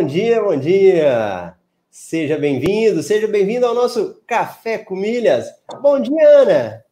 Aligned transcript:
Bom 0.00 0.06
dia, 0.06 0.42
bom 0.42 0.56
dia! 0.56 1.54
Seja 1.90 2.38
bem-vindo, 2.38 3.02
seja 3.02 3.28
bem-vindo 3.28 3.66
ao 3.66 3.74
nosso 3.74 4.18
Café 4.26 4.78
com 4.78 4.96
Milhas. 4.96 5.46
Bom 5.82 6.00
dia, 6.00 6.26
Ana! 6.26 6.82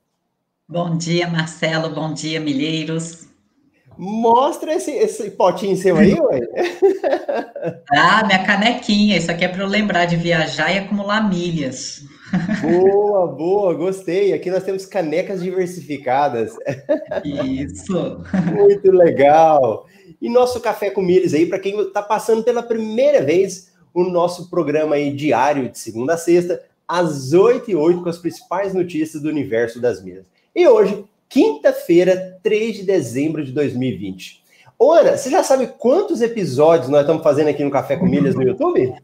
Bom 0.68 0.94
dia, 0.94 1.26
Marcelo, 1.26 1.88
bom 1.88 2.12
dia, 2.12 2.38
milheiros. 2.38 3.26
Mostra 3.96 4.74
esse, 4.74 4.90
esse 4.90 5.30
potinho 5.30 5.74
seu 5.74 5.96
aí, 5.96 6.20
ué. 6.20 6.40
ah, 7.96 8.26
minha 8.26 8.44
canequinha. 8.44 9.16
Isso 9.16 9.30
aqui 9.30 9.46
é 9.46 9.48
para 9.48 9.62
eu 9.62 9.66
lembrar 9.66 10.04
de 10.04 10.14
viajar 10.14 10.70
e 10.70 10.76
acumular 10.76 11.26
milhas. 11.26 12.02
Boa, 12.60 13.26
boa, 13.26 13.72
gostei. 13.72 14.34
Aqui 14.34 14.50
nós 14.50 14.62
temos 14.62 14.84
canecas 14.84 15.42
diversificadas. 15.42 16.52
Isso. 17.24 18.22
Muito 18.54 18.90
legal. 18.92 19.86
E 20.20 20.28
nosso 20.28 20.60
café 20.60 20.90
com 20.90 21.02
milhas 21.02 21.34
aí, 21.34 21.46
para 21.46 21.58
quem 21.58 21.78
está 21.80 22.02
passando 22.02 22.42
pela 22.42 22.62
primeira 22.62 23.22
vez, 23.22 23.72
o 23.94 24.04
nosso 24.04 24.50
programa 24.50 24.96
aí 24.96 25.12
diário 25.12 25.68
de 25.68 25.78
segunda 25.78 26.14
a 26.14 26.18
sexta, 26.18 26.62
às 26.86 27.32
8 27.32 27.70
e 27.70 27.76
8 27.76 28.02
com 28.02 28.08
as 28.08 28.18
principais 28.18 28.74
notícias 28.74 29.22
do 29.22 29.28
universo 29.28 29.80
das 29.80 30.02
milhas. 30.02 30.26
E 30.54 30.66
hoje 30.66 31.04
quinta-feira, 31.28 32.38
3 32.42 32.76
de 32.76 32.82
dezembro 32.84 33.44
de 33.44 33.52
2020. 33.52 34.42
Ô, 34.78 34.92
Ana, 34.92 35.16
você 35.16 35.28
já 35.28 35.42
sabe 35.42 35.66
quantos 35.78 36.22
episódios 36.22 36.88
nós 36.88 37.00
estamos 37.02 37.22
fazendo 37.22 37.48
aqui 37.48 37.62
no 37.62 37.70
Café 37.70 37.96
com 37.96 38.06
Milhas 38.06 38.34
no 38.34 38.42
YouTube? 38.42 38.94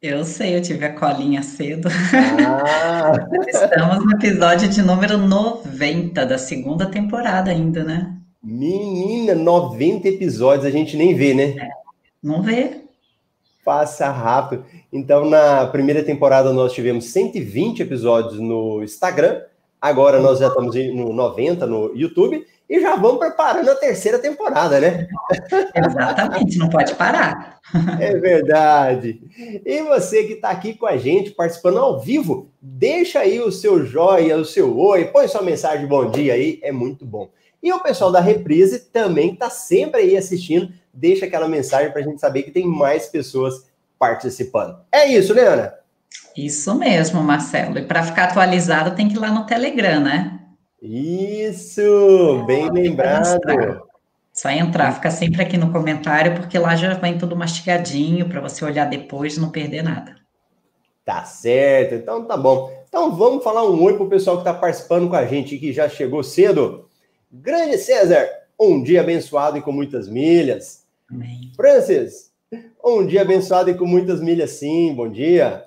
Eu 0.00 0.24
sei, 0.24 0.56
eu 0.56 0.62
tive 0.62 0.84
a 0.84 0.92
colinha 0.92 1.42
cedo. 1.42 1.88
Ah. 2.46 3.12
Estamos 3.48 4.04
no 4.04 4.12
episódio 4.12 4.68
de 4.68 4.82
número 4.82 5.16
90 5.16 6.26
da 6.26 6.36
segunda 6.36 6.86
temporada 6.86 7.50
ainda, 7.50 7.82
né? 7.82 8.14
Menina, 8.46 9.34
90 9.34 10.08
episódios, 10.08 10.64
a 10.64 10.70
gente 10.70 10.96
nem 10.96 11.14
vê, 11.14 11.34
né? 11.34 11.56
É, 11.58 11.68
não 12.22 12.42
vê. 12.42 12.82
Passa 13.64 14.08
rápido. 14.08 14.64
Então, 14.92 15.28
na 15.28 15.66
primeira 15.66 16.04
temporada, 16.04 16.52
nós 16.52 16.72
tivemos 16.72 17.06
120 17.06 17.82
episódios 17.82 18.38
no 18.38 18.84
Instagram 18.84 19.40
Agora 19.80 20.18
nós 20.18 20.38
já 20.38 20.48
estamos 20.48 20.74
no 20.74 21.12
90 21.12 21.66
no 21.66 21.94
YouTube 21.94 22.44
e 22.68 22.80
já 22.80 22.96
vamos 22.96 23.18
preparando 23.18 23.70
a 23.70 23.76
terceira 23.76 24.18
temporada, 24.18 24.80
né? 24.80 25.06
Exatamente, 25.76 26.58
não 26.58 26.68
pode 26.68 26.94
parar. 26.94 27.56
É 28.00 28.16
verdade. 28.16 29.20
E 29.64 29.82
você 29.82 30.22
que 30.22 30.34
está 30.34 30.50
aqui 30.50 30.74
com 30.74 30.86
a 30.86 30.96
gente, 30.96 31.32
participando 31.32 31.78
ao 31.78 31.98
vivo, 32.00 32.48
deixa 32.62 33.18
aí 33.18 33.40
o 33.40 33.50
seu 33.50 33.84
joia, 33.84 34.36
o 34.36 34.44
seu 34.44 34.78
oi, 34.78 35.06
põe 35.06 35.26
sua 35.26 35.42
mensagem 35.42 35.84
bom 35.84 36.08
dia 36.08 36.34
aí, 36.34 36.60
é 36.62 36.70
muito 36.70 37.04
bom. 37.04 37.28
E 37.66 37.72
o 37.72 37.80
pessoal 37.80 38.12
da 38.12 38.20
Reprise 38.20 38.78
também 38.78 39.32
está 39.32 39.50
sempre 39.50 40.00
aí 40.00 40.16
assistindo, 40.16 40.72
deixa 40.94 41.26
aquela 41.26 41.48
mensagem 41.48 41.90
para 41.90 42.00
a 42.00 42.04
gente 42.04 42.20
saber 42.20 42.44
que 42.44 42.52
tem 42.52 42.64
mais 42.64 43.06
pessoas 43.06 43.66
participando. 43.98 44.78
É 44.92 45.08
isso, 45.08 45.34
né, 45.34 45.42
Ana? 45.42 45.74
Isso 46.36 46.72
mesmo, 46.76 47.20
Marcelo. 47.24 47.76
E 47.76 47.82
para 47.82 48.04
ficar 48.04 48.26
atualizado, 48.26 48.94
tem 48.94 49.08
que 49.08 49.16
ir 49.16 49.18
lá 49.18 49.32
no 49.32 49.46
Telegram, 49.46 49.98
né? 49.98 50.38
Isso, 50.80 52.44
bem 52.46 52.70
lembrado. 52.70 53.36
Só 54.32 54.48
entrar, 54.48 54.92
fica 54.92 55.10
sempre 55.10 55.42
aqui 55.42 55.58
no 55.58 55.72
comentário, 55.72 56.36
porque 56.36 56.56
lá 56.60 56.76
já 56.76 56.94
vem 56.94 57.18
tudo 57.18 57.34
mastigadinho 57.34 58.28
para 58.28 58.40
você 58.40 58.64
olhar 58.64 58.84
depois 58.84 59.36
e 59.36 59.40
não 59.40 59.50
perder 59.50 59.82
nada. 59.82 60.14
Tá 61.04 61.24
certo, 61.24 61.96
então 61.96 62.24
tá 62.26 62.36
bom. 62.36 62.70
Então 62.88 63.16
vamos 63.16 63.42
falar 63.42 63.68
um 63.68 63.82
oi 63.82 63.94
pro 63.94 64.08
pessoal 64.08 64.36
que 64.36 64.42
está 64.42 64.54
participando 64.54 65.08
com 65.08 65.16
a 65.16 65.26
gente, 65.26 65.58
que 65.58 65.72
já 65.72 65.88
chegou 65.88 66.22
cedo. 66.22 66.85
Grande 67.42 67.76
César, 67.76 68.28
um 68.58 68.82
dia 68.82 69.02
abençoado 69.02 69.58
e 69.58 69.62
com 69.62 69.70
muitas 69.70 70.08
milhas. 70.08 70.86
Amém. 71.10 71.52
Francis, 71.54 72.32
um 72.82 73.06
dia 73.06 73.22
abençoado 73.22 73.70
e 73.70 73.74
com 73.74 73.84
muitas 73.84 74.20
milhas, 74.20 74.52
sim, 74.52 74.94
bom 74.94 75.08
dia. 75.08 75.64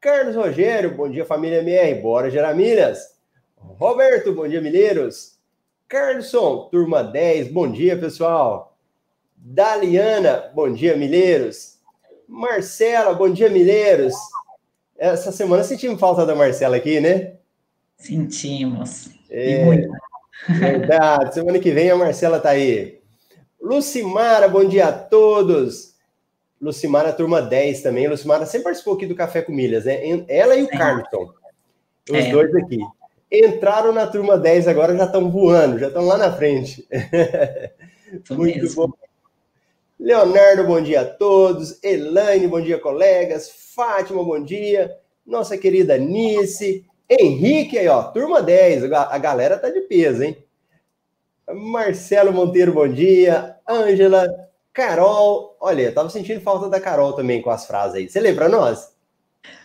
Carlos 0.00 0.36
Rogério, 0.36 0.94
bom 0.94 1.08
dia 1.08 1.24
família 1.24 1.60
MR, 1.60 2.00
bora 2.02 2.30
gerar 2.30 2.54
milhas. 2.54 3.16
Roberto, 3.56 4.34
bom 4.34 4.46
dia 4.46 4.60
Mineiros. 4.60 5.38
Carlson, 5.88 6.68
turma 6.70 7.02
10, 7.02 7.48
bom 7.52 7.70
dia 7.70 7.96
pessoal. 7.96 8.76
Daliana, 9.34 10.50
bom 10.54 10.70
dia 10.70 10.94
Mineiros. 10.94 11.78
Marcela, 12.28 13.14
bom 13.14 13.30
dia 13.30 13.48
Mineiros. 13.48 14.14
Essa 14.98 15.32
semana 15.32 15.64
sentimos 15.64 15.98
falta 15.98 16.26
da 16.26 16.34
Marcela 16.34 16.76
aqui, 16.76 17.00
né? 17.00 17.36
Sentimos. 17.96 19.10
É, 19.30 19.88
verdade, 20.46 21.34
semana 21.34 21.58
que 21.58 21.70
vem 21.70 21.90
a 21.90 21.96
Marcela 21.96 22.38
tá 22.38 22.50
aí. 22.50 23.00
Lucimara, 23.60 24.48
bom 24.48 24.64
dia 24.64 24.86
a 24.86 24.92
todos. 24.92 25.94
Lucimara, 26.60 27.12
turma 27.12 27.40
10 27.40 27.82
também. 27.82 28.08
Lucimara 28.08 28.46
sempre 28.46 28.64
participou 28.64 28.94
aqui 28.94 29.06
do 29.06 29.14
Café 29.14 29.42
com 29.42 29.52
Milhas, 29.52 29.84
né? 29.84 30.00
Ela 30.28 30.56
e 30.56 30.62
o 30.62 30.68
Carlton. 30.68 31.32
Os 32.10 32.16
é. 32.16 32.30
dois 32.30 32.54
aqui. 32.54 32.78
Entraram 33.30 33.92
na 33.92 34.06
turma 34.06 34.38
10 34.38 34.68
agora, 34.68 34.96
já 34.96 35.04
estão 35.04 35.30
voando, 35.30 35.78
já 35.78 35.88
estão 35.88 36.06
lá 36.06 36.16
na 36.16 36.32
frente. 36.32 36.88
Muito 38.30 38.62
mesmo. 38.62 38.86
bom. 38.88 38.94
Leonardo, 40.00 40.64
bom 40.64 40.80
dia 40.80 41.02
a 41.02 41.04
todos. 41.04 41.82
Elaine, 41.82 42.46
bom 42.46 42.60
dia, 42.60 42.78
colegas. 42.78 43.50
Fátima, 43.74 44.24
bom 44.24 44.42
dia. 44.42 44.96
Nossa 45.26 45.58
querida 45.58 45.98
Nice. 45.98 46.86
Henrique 47.08 47.78
aí, 47.78 47.88
ó, 47.88 48.02
turma 48.04 48.42
10. 48.42 48.92
A 48.92 49.18
galera 49.18 49.58
tá 49.58 49.70
de 49.70 49.80
peso, 49.82 50.22
hein? 50.22 50.36
Marcelo 51.48 52.32
Monteiro, 52.32 52.74
bom 52.74 52.86
dia. 52.86 53.56
Ângela, 53.66 54.28
Carol, 54.72 55.56
olha, 55.60 55.82
eu 55.82 55.94
tava 55.94 56.10
sentindo 56.10 56.40
falta 56.40 56.68
da 56.68 56.80
Carol 56.80 57.14
também 57.14 57.40
com 57.40 57.50
as 57.50 57.66
frases 57.66 57.96
aí. 57.96 58.08
Você 58.08 58.20
lembra 58.20 58.48
nós? 58.48 58.92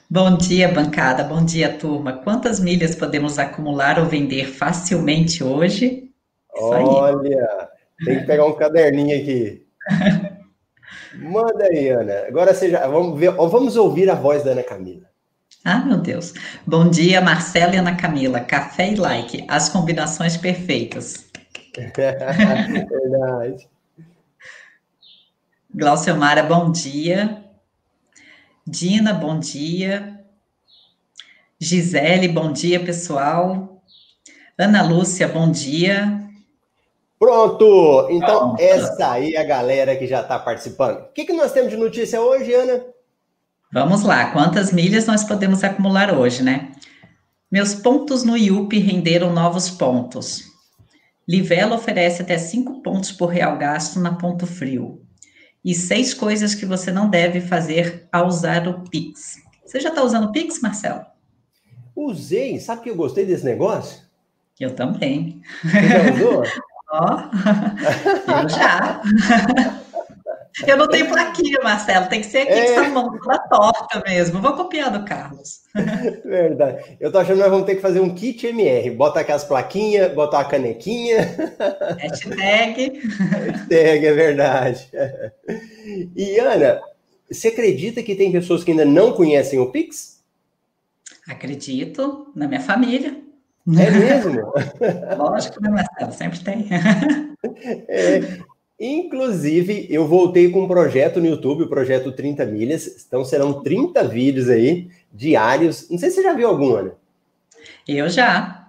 Bom 0.10 0.38
dia, 0.38 0.68
bancada. 0.68 1.24
Bom 1.24 1.44
dia, 1.44 1.78
turma. 1.78 2.14
Quantas 2.24 2.60
milhas 2.60 2.96
podemos 2.96 3.38
acumular 3.38 4.00
ou 4.00 4.06
vender 4.06 4.46
facilmente 4.46 5.44
hoje? 5.44 6.12
Olha, 6.56 7.70
tem 8.06 8.20
que 8.20 8.26
pegar 8.26 8.46
um 8.46 8.54
caderninho 8.54 9.18
aqui. 9.18 9.66
Manda 11.16 11.66
aí, 11.66 11.90
Ana. 11.90 12.28
Agora 12.28 12.54
seja, 12.54 12.88
vamos 12.88 13.20
ver, 13.20 13.32
vamos 13.32 13.76
ouvir 13.76 14.10
a 14.10 14.16
voz 14.16 14.44
da 14.44 14.52
Ana 14.52 14.64
Camila. 14.64 15.13
Ah, 15.66 15.80
meu 15.80 15.98
Deus. 15.98 16.34
Bom 16.68 16.90
dia, 16.90 17.22
Marcela 17.22 17.74
e 17.74 17.78
Ana 17.78 17.96
Camila. 17.96 18.42
Café 18.42 18.92
e 18.92 18.96
like, 18.96 19.46
as 19.48 19.70
combinações 19.70 20.36
perfeitas. 20.36 21.26
Verdade. 21.74 23.70
Glauciomara, 25.74 26.44
bom 26.44 26.70
dia. 26.70 27.46
Dina, 28.68 29.14
bom 29.14 29.40
dia. 29.40 30.20
Gisele, 31.58 32.28
bom 32.28 32.52
dia, 32.52 32.84
pessoal. 32.84 33.82
Ana 34.58 34.84
Lúcia, 34.84 35.30
bom 35.30 35.50
dia. 35.50 36.20
Pronto! 37.18 38.10
Então, 38.12 38.50
Pronto. 38.50 38.62
essa 38.62 39.12
aí 39.12 39.34
é 39.34 39.40
a 39.40 39.46
galera 39.46 39.96
que 39.96 40.08
já 40.08 40.20
está 40.20 40.38
participando. 40.38 40.98
O 40.98 41.14
que, 41.14 41.24
que 41.24 41.32
nós 41.32 41.54
temos 41.54 41.72
de 41.72 41.78
notícia 41.78 42.20
hoje, 42.22 42.54
Ana? 42.54 42.93
Vamos 43.74 44.04
lá, 44.04 44.32
quantas 44.32 44.72
milhas 44.72 45.08
nós 45.08 45.24
podemos 45.24 45.64
acumular 45.64 46.16
hoje, 46.16 46.44
né? 46.44 46.74
Meus 47.52 47.74
pontos 47.74 48.24
no 48.24 48.38
IUP 48.38 48.78
renderam 48.78 49.34
novos 49.34 49.68
pontos. 49.68 50.44
Livelo 51.28 51.74
oferece 51.74 52.22
até 52.22 52.38
5 52.38 52.84
pontos 52.84 53.12
por 53.12 53.26
real 53.26 53.58
gasto 53.58 54.00
na 54.00 54.14
Ponto 54.14 54.46
Frio 54.46 55.02
e 55.66 55.74
seis 55.74 56.14
coisas 56.14 56.54
que 56.54 56.68
você 56.68 56.92
não 56.92 57.10
deve 57.10 57.42
fazer 57.42 58.08
ao 58.12 58.28
usar 58.28 58.68
o 58.68 58.84
Pix. 58.92 59.38
Você 59.66 59.80
já 59.80 59.90
está 59.90 60.04
usando 60.04 60.26
o 60.26 60.32
Pix, 60.32 60.62
Marcelo? 60.62 61.04
Usei. 61.96 62.60
Sabe 62.60 62.84
que 62.84 62.92
eu 62.92 62.96
gostei 62.96 63.26
desse 63.26 63.44
negócio? 63.44 64.04
Eu 64.60 64.76
também. 64.76 65.42
Você 65.64 65.88
já 65.88 66.14
usou? 66.14 66.44
Ó, 66.94 67.18
oh, 67.18 68.32
eu 68.44 68.50
já. 68.50 69.02
Eu 70.68 70.78
não 70.78 70.88
tenho 70.88 71.08
plaquinha, 71.08 71.60
Marcelo. 71.64 72.08
Tem 72.08 72.22
que 72.22 72.28
ser 72.28 72.40
aqui 72.40 72.54
é... 72.54 72.66
com 72.66 72.82
essa 72.82 72.90
mão 72.90 73.18
toda 73.18 73.40
torta 73.40 74.04
mesmo. 74.08 74.40
Vou 74.40 74.54
copiar 74.54 74.92
do 74.92 75.04
Carlos. 75.04 75.62
Verdade. 76.24 76.98
Eu 77.00 77.12
tô 77.12 77.18
achando 77.18 77.38
que 77.38 77.42
nós 77.42 77.52
vamos 77.52 77.66
ter 77.66 77.76
que 77.76 77.82
fazer 77.82 78.00
um 78.00 78.14
kit 78.14 78.46
MR. 78.46 78.92
Bota 78.92 79.20
aquelas 79.20 79.44
plaquinhas, 79.44 80.14
bota 80.14 80.38
uma 80.38 80.46
canequinha. 80.46 81.36
Hashtag. 81.98 83.02
Hashtag, 83.02 84.06
é 84.06 84.14
verdade. 84.14 84.90
E, 86.16 86.40
Ana, 86.40 86.80
você 87.30 87.50
acredita 87.50 88.02
que 88.02 88.16
tem 88.16 88.32
pessoas 88.32 88.64
que 88.64 88.72
ainda 88.72 88.86
não 88.86 89.12
conhecem 89.12 89.60
o 89.60 89.70
Pix? 89.70 90.24
Acredito. 91.28 92.32
Na 92.34 92.48
minha 92.48 92.62
família. 92.62 93.18
É 93.68 93.92
mesmo? 93.92 94.54
Lógico, 95.18 95.62
né, 95.62 95.70
Marcelo? 95.70 96.14
Sempre 96.14 96.40
tem. 96.40 96.68
É, 97.88 98.22
Inclusive, 98.86 99.88
eu 99.90 100.06
voltei 100.06 100.50
com 100.50 100.64
um 100.64 100.68
projeto 100.68 101.22
no 101.22 101.28
YouTube, 101.28 101.64
o 101.64 101.70
projeto 101.70 102.12
30 102.12 102.46
Milhas. 102.46 103.06
Então, 103.08 103.24
serão 103.24 103.64
30 103.64 104.04
vídeos 104.10 104.50
aí, 104.50 104.90
diários. 105.10 105.90
Não 105.90 105.98
sei 105.98 106.10
se 106.10 106.18
você 106.18 106.24
já 106.24 106.34
viu 106.34 106.50
algum, 106.50 106.76
Ana. 106.76 106.92
Eu 107.88 108.10
já. 108.10 108.68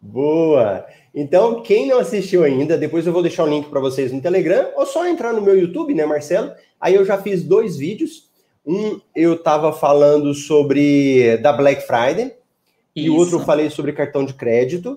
Boa! 0.00 0.86
Então, 1.12 1.64
quem 1.64 1.88
não 1.88 1.98
assistiu 1.98 2.44
ainda, 2.44 2.78
depois 2.78 3.04
eu 3.04 3.12
vou 3.12 3.22
deixar 3.22 3.42
o 3.42 3.48
link 3.48 3.68
para 3.68 3.80
vocês 3.80 4.12
no 4.12 4.20
Telegram, 4.20 4.70
ou 4.76 4.86
só 4.86 5.04
entrar 5.08 5.32
no 5.32 5.42
meu 5.42 5.58
YouTube, 5.58 5.94
né, 5.94 6.06
Marcelo? 6.06 6.52
Aí 6.80 6.94
eu 6.94 7.04
já 7.04 7.18
fiz 7.18 7.42
dois 7.42 7.76
vídeos. 7.76 8.30
Um 8.64 9.00
eu 9.16 9.34
estava 9.34 9.72
falando 9.72 10.32
sobre 10.32 11.38
da 11.38 11.52
Black 11.52 11.84
Friday, 11.84 12.26
Isso. 12.26 12.36
e 12.94 13.10
o 13.10 13.16
outro 13.16 13.40
eu 13.40 13.44
falei 13.44 13.68
sobre 13.68 13.92
cartão 13.92 14.24
de 14.24 14.32
crédito. 14.32 14.96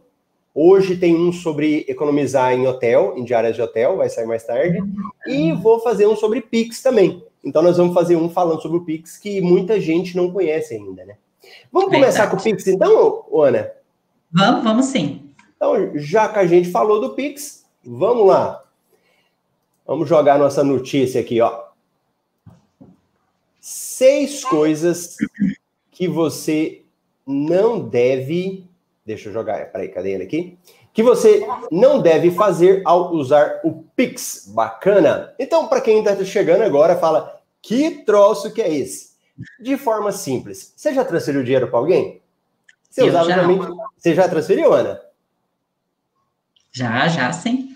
Hoje 0.55 0.95
tem 0.97 1.15
um 1.15 1.33
sobre 1.33 1.83
economizar 1.88 2.53
em 2.53 2.67
hotel, 2.67 3.15
em 3.17 3.23
diárias 3.23 3.55
de 3.55 3.61
hotel, 3.61 3.97
vai 3.97 4.09
sair 4.09 4.27
mais 4.27 4.44
tarde. 4.44 4.77
E 5.25 5.51
vou 5.51 5.79
fazer 5.79 6.05
um 6.05 6.15
sobre 6.15 6.41
Pix 6.41 6.81
também. 6.81 7.23
Então 7.44 7.61
nós 7.61 7.77
vamos 7.77 7.94
fazer 7.94 8.15
um 8.15 8.29
falando 8.29 8.61
sobre 8.61 8.77
o 8.77 8.85
Pix 8.85 9.17
que 9.17 9.41
muita 9.41 9.79
gente 9.79 10.15
não 10.15 10.31
conhece 10.31 10.75
ainda, 10.75 11.05
né? 11.05 11.17
Vamos 11.71 11.89
Verdade. 11.89 12.13
começar 12.13 12.29
com 12.29 12.38
o 12.38 12.44
Pix 12.44 12.67
então, 12.67 13.25
Ana? 13.33 13.71
Vamos, 14.31 14.63
vamos 14.63 14.85
sim. 14.85 15.33
Então, 15.55 15.91
já 15.95 16.27
que 16.29 16.39
a 16.39 16.45
gente 16.45 16.69
falou 16.69 17.01
do 17.01 17.15
Pix, 17.15 17.65
vamos 17.83 18.27
lá. 18.27 18.63
Vamos 19.85 20.07
jogar 20.07 20.39
nossa 20.39 20.63
notícia 20.63 21.19
aqui, 21.19 21.41
ó. 21.41 21.63
Seis 23.59 24.44
coisas 24.45 25.17
que 25.91 26.07
você 26.07 26.83
não 27.25 27.79
deve. 27.79 28.67
Deixa 29.05 29.29
eu 29.29 29.33
jogar. 29.33 29.71
Peraí, 29.71 29.89
cadê 29.89 30.11
ele 30.11 30.23
aqui? 30.23 30.57
Que 30.94 31.03
você 31.03 31.45
não 31.71 32.01
deve 32.01 32.31
fazer 32.31 32.81
ao 32.85 33.13
usar 33.13 33.59
o 33.63 33.83
Pix. 33.95 34.51
Bacana? 34.53 35.33
Então, 35.38 35.67
para 35.67 35.81
quem 35.81 36.00
está 36.00 36.23
chegando 36.23 36.61
agora, 36.61 36.97
fala: 36.97 37.41
que 37.61 38.03
troço 38.05 38.53
que 38.53 38.61
é 38.61 38.73
esse? 38.73 39.13
De 39.59 39.77
forma 39.77 40.11
simples. 40.11 40.73
Você 40.75 40.94
já 40.94 41.03
transferiu 41.03 41.44
dinheiro 41.44 41.67
para 41.67 41.79
alguém? 41.79 42.21
Você, 42.89 43.03
usava 43.03 43.29
já. 43.29 43.47
Você 43.97 44.13
já 44.13 44.29
transferiu, 44.29 44.73
Ana? 44.73 45.01
Já, 46.71 47.07
já, 47.07 47.31
sim. 47.33 47.75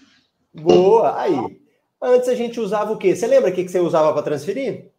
Boa! 0.53 1.19
Aí. 1.19 1.59
Antes 2.01 2.29
a 2.29 2.35
gente 2.35 2.59
usava 2.59 2.91
o 2.91 2.97
quê? 2.97 3.15
Você 3.15 3.25
lembra 3.25 3.50
o 3.50 3.53
que 3.53 3.68
você 3.68 3.79
usava 3.79 4.13
para 4.13 4.21
transferir? 4.21 4.91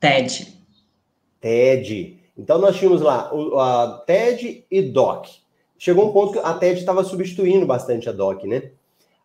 TED. 0.00 0.58
TED. 1.40 2.21
Então 2.36 2.58
nós 2.58 2.76
tínhamos 2.76 3.00
lá 3.00 3.32
o, 3.34 3.58
a 3.58 4.02
TED 4.06 4.64
e 4.70 4.82
DOC. 4.82 5.28
Chegou 5.78 6.08
um 6.08 6.12
ponto 6.12 6.32
que 6.32 6.38
a 6.38 6.54
TED 6.54 6.80
estava 6.80 7.04
substituindo 7.04 7.66
bastante 7.66 8.08
a 8.08 8.12
DOC, 8.12 8.46
né? 8.46 8.70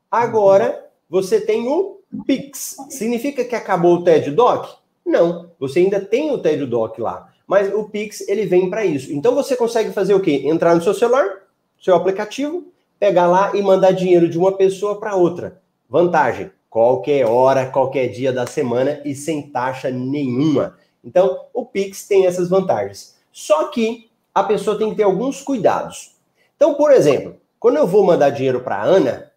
Agora 0.10 0.86
você 1.10 1.40
tem 1.40 1.68
o 1.68 2.00
Pix. 2.26 2.78
Significa 2.90 3.46
que 3.46 3.56
acabou 3.56 3.98
o 3.98 4.04
TED 4.04 4.32
DOC? 4.32 4.78
Não. 5.06 5.52
Você 5.60 5.80
ainda 5.80 6.00
tem 6.00 6.32
o 6.32 6.38
TED 6.38 6.66
DOC 6.66 7.00
lá 7.00 7.32
mas 7.48 7.74
o 7.74 7.86
Pix 7.86 8.28
ele 8.28 8.46
vem 8.46 8.70
para 8.70 8.86
isso. 8.86 9.12
Então 9.14 9.34
você 9.34 9.56
consegue 9.56 9.92
fazer 9.92 10.14
o 10.14 10.20
quê? 10.20 10.44
Entrar 10.44 10.76
no 10.76 10.84
seu 10.84 10.94
celular, 10.94 11.44
seu 11.82 11.96
aplicativo, 11.96 12.68
pegar 13.00 13.28
lá 13.28 13.56
e 13.56 13.62
mandar 13.62 13.92
dinheiro 13.92 14.28
de 14.28 14.38
uma 14.38 14.52
pessoa 14.52 15.00
para 15.00 15.16
outra. 15.16 15.62
Vantagem: 15.90 16.52
qualquer 16.70 17.26
hora, 17.26 17.66
qualquer 17.66 18.10
dia 18.10 18.34
da 18.34 18.46
semana 18.46 19.02
e 19.06 19.16
sem 19.16 19.50
taxa 19.50 19.90
nenhuma. 19.90 20.76
Então, 21.08 21.46
o 21.54 21.66
Pix 21.66 22.06
tem 22.06 22.26
essas 22.26 22.50
vantagens. 22.50 23.16
Só 23.32 23.70
que 23.70 24.10
a 24.36 24.44
pessoa 24.44 24.78
tem 24.78 24.90
que 24.90 24.98
ter 24.98 25.04
alguns 25.04 25.42
cuidados. 25.42 26.18
Então, 26.58 26.74
por 26.74 26.92
exemplo, 26.92 27.38
quando 27.58 27.78
eu 27.78 27.88
vou 27.88 28.04
mandar 28.04 28.30
dinheiro 28.30 28.60
para 28.60 28.84
Ana, 28.84 29.32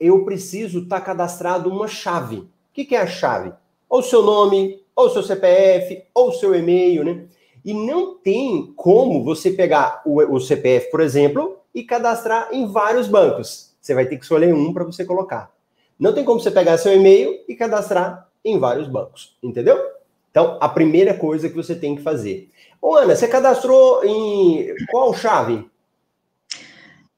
eu 0.00 0.24
preciso 0.24 0.80
estar 0.80 0.98
tá 0.98 1.06
cadastrado 1.06 1.70
uma 1.70 1.86
chave. 1.86 2.38
O 2.38 2.48
que, 2.72 2.84
que 2.84 2.96
é 2.96 3.00
a 3.00 3.06
chave? 3.06 3.52
Ou 3.88 4.02
seu 4.02 4.24
nome, 4.24 4.82
ou 4.96 5.10
seu 5.10 5.22
CPF, 5.22 6.02
ou 6.12 6.32
seu 6.32 6.56
e-mail, 6.56 7.04
né? 7.04 7.24
E 7.64 7.72
não 7.72 8.16
tem 8.16 8.72
como 8.74 9.22
você 9.22 9.52
pegar 9.52 10.02
o, 10.04 10.20
o 10.20 10.40
CPF, 10.40 10.90
por 10.90 11.00
exemplo, 11.00 11.58
e 11.72 11.84
cadastrar 11.84 12.48
em 12.50 12.66
vários 12.66 13.06
bancos. 13.06 13.76
Você 13.80 13.94
vai 13.94 14.06
ter 14.06 14.16
que 14.16 14.24
escolher 14.24 14.52
um 14.52 14.74
para 14.74 14.82
você 14.82 15.04
colocar. 15.04 15.52
Não 15.96 16.12
tem 16.12 16.24
como 16.24 16.40
você 16.40 16.50
pegar 16.50 16.78
seu 16.78 16.92
e-mail 16.92 17.44
e 17.46 17.54
cadastrar 17.54 18.28
em 18.44 18.58
vários 18.58 18.88
bancos, 18.88 19.36
entendeu? 19.40 19.91
Então, 20.32 20.56
a 20.60 20.68
primeira 20.68 21.12
coisa 21.12 21.48
que 21.48 21.54
você 21.54 21.74
tem 21.74 21.94
que 21.94 22.02
fazer. 22.02 22.48
Ô, 22.80 22.96
Ana, 22.96 23.14
você 23.14 23.28
cadastrou 23.28 24.02
em 24.02 24.74
qual 24.90 25.12
chave? 25.12 25.64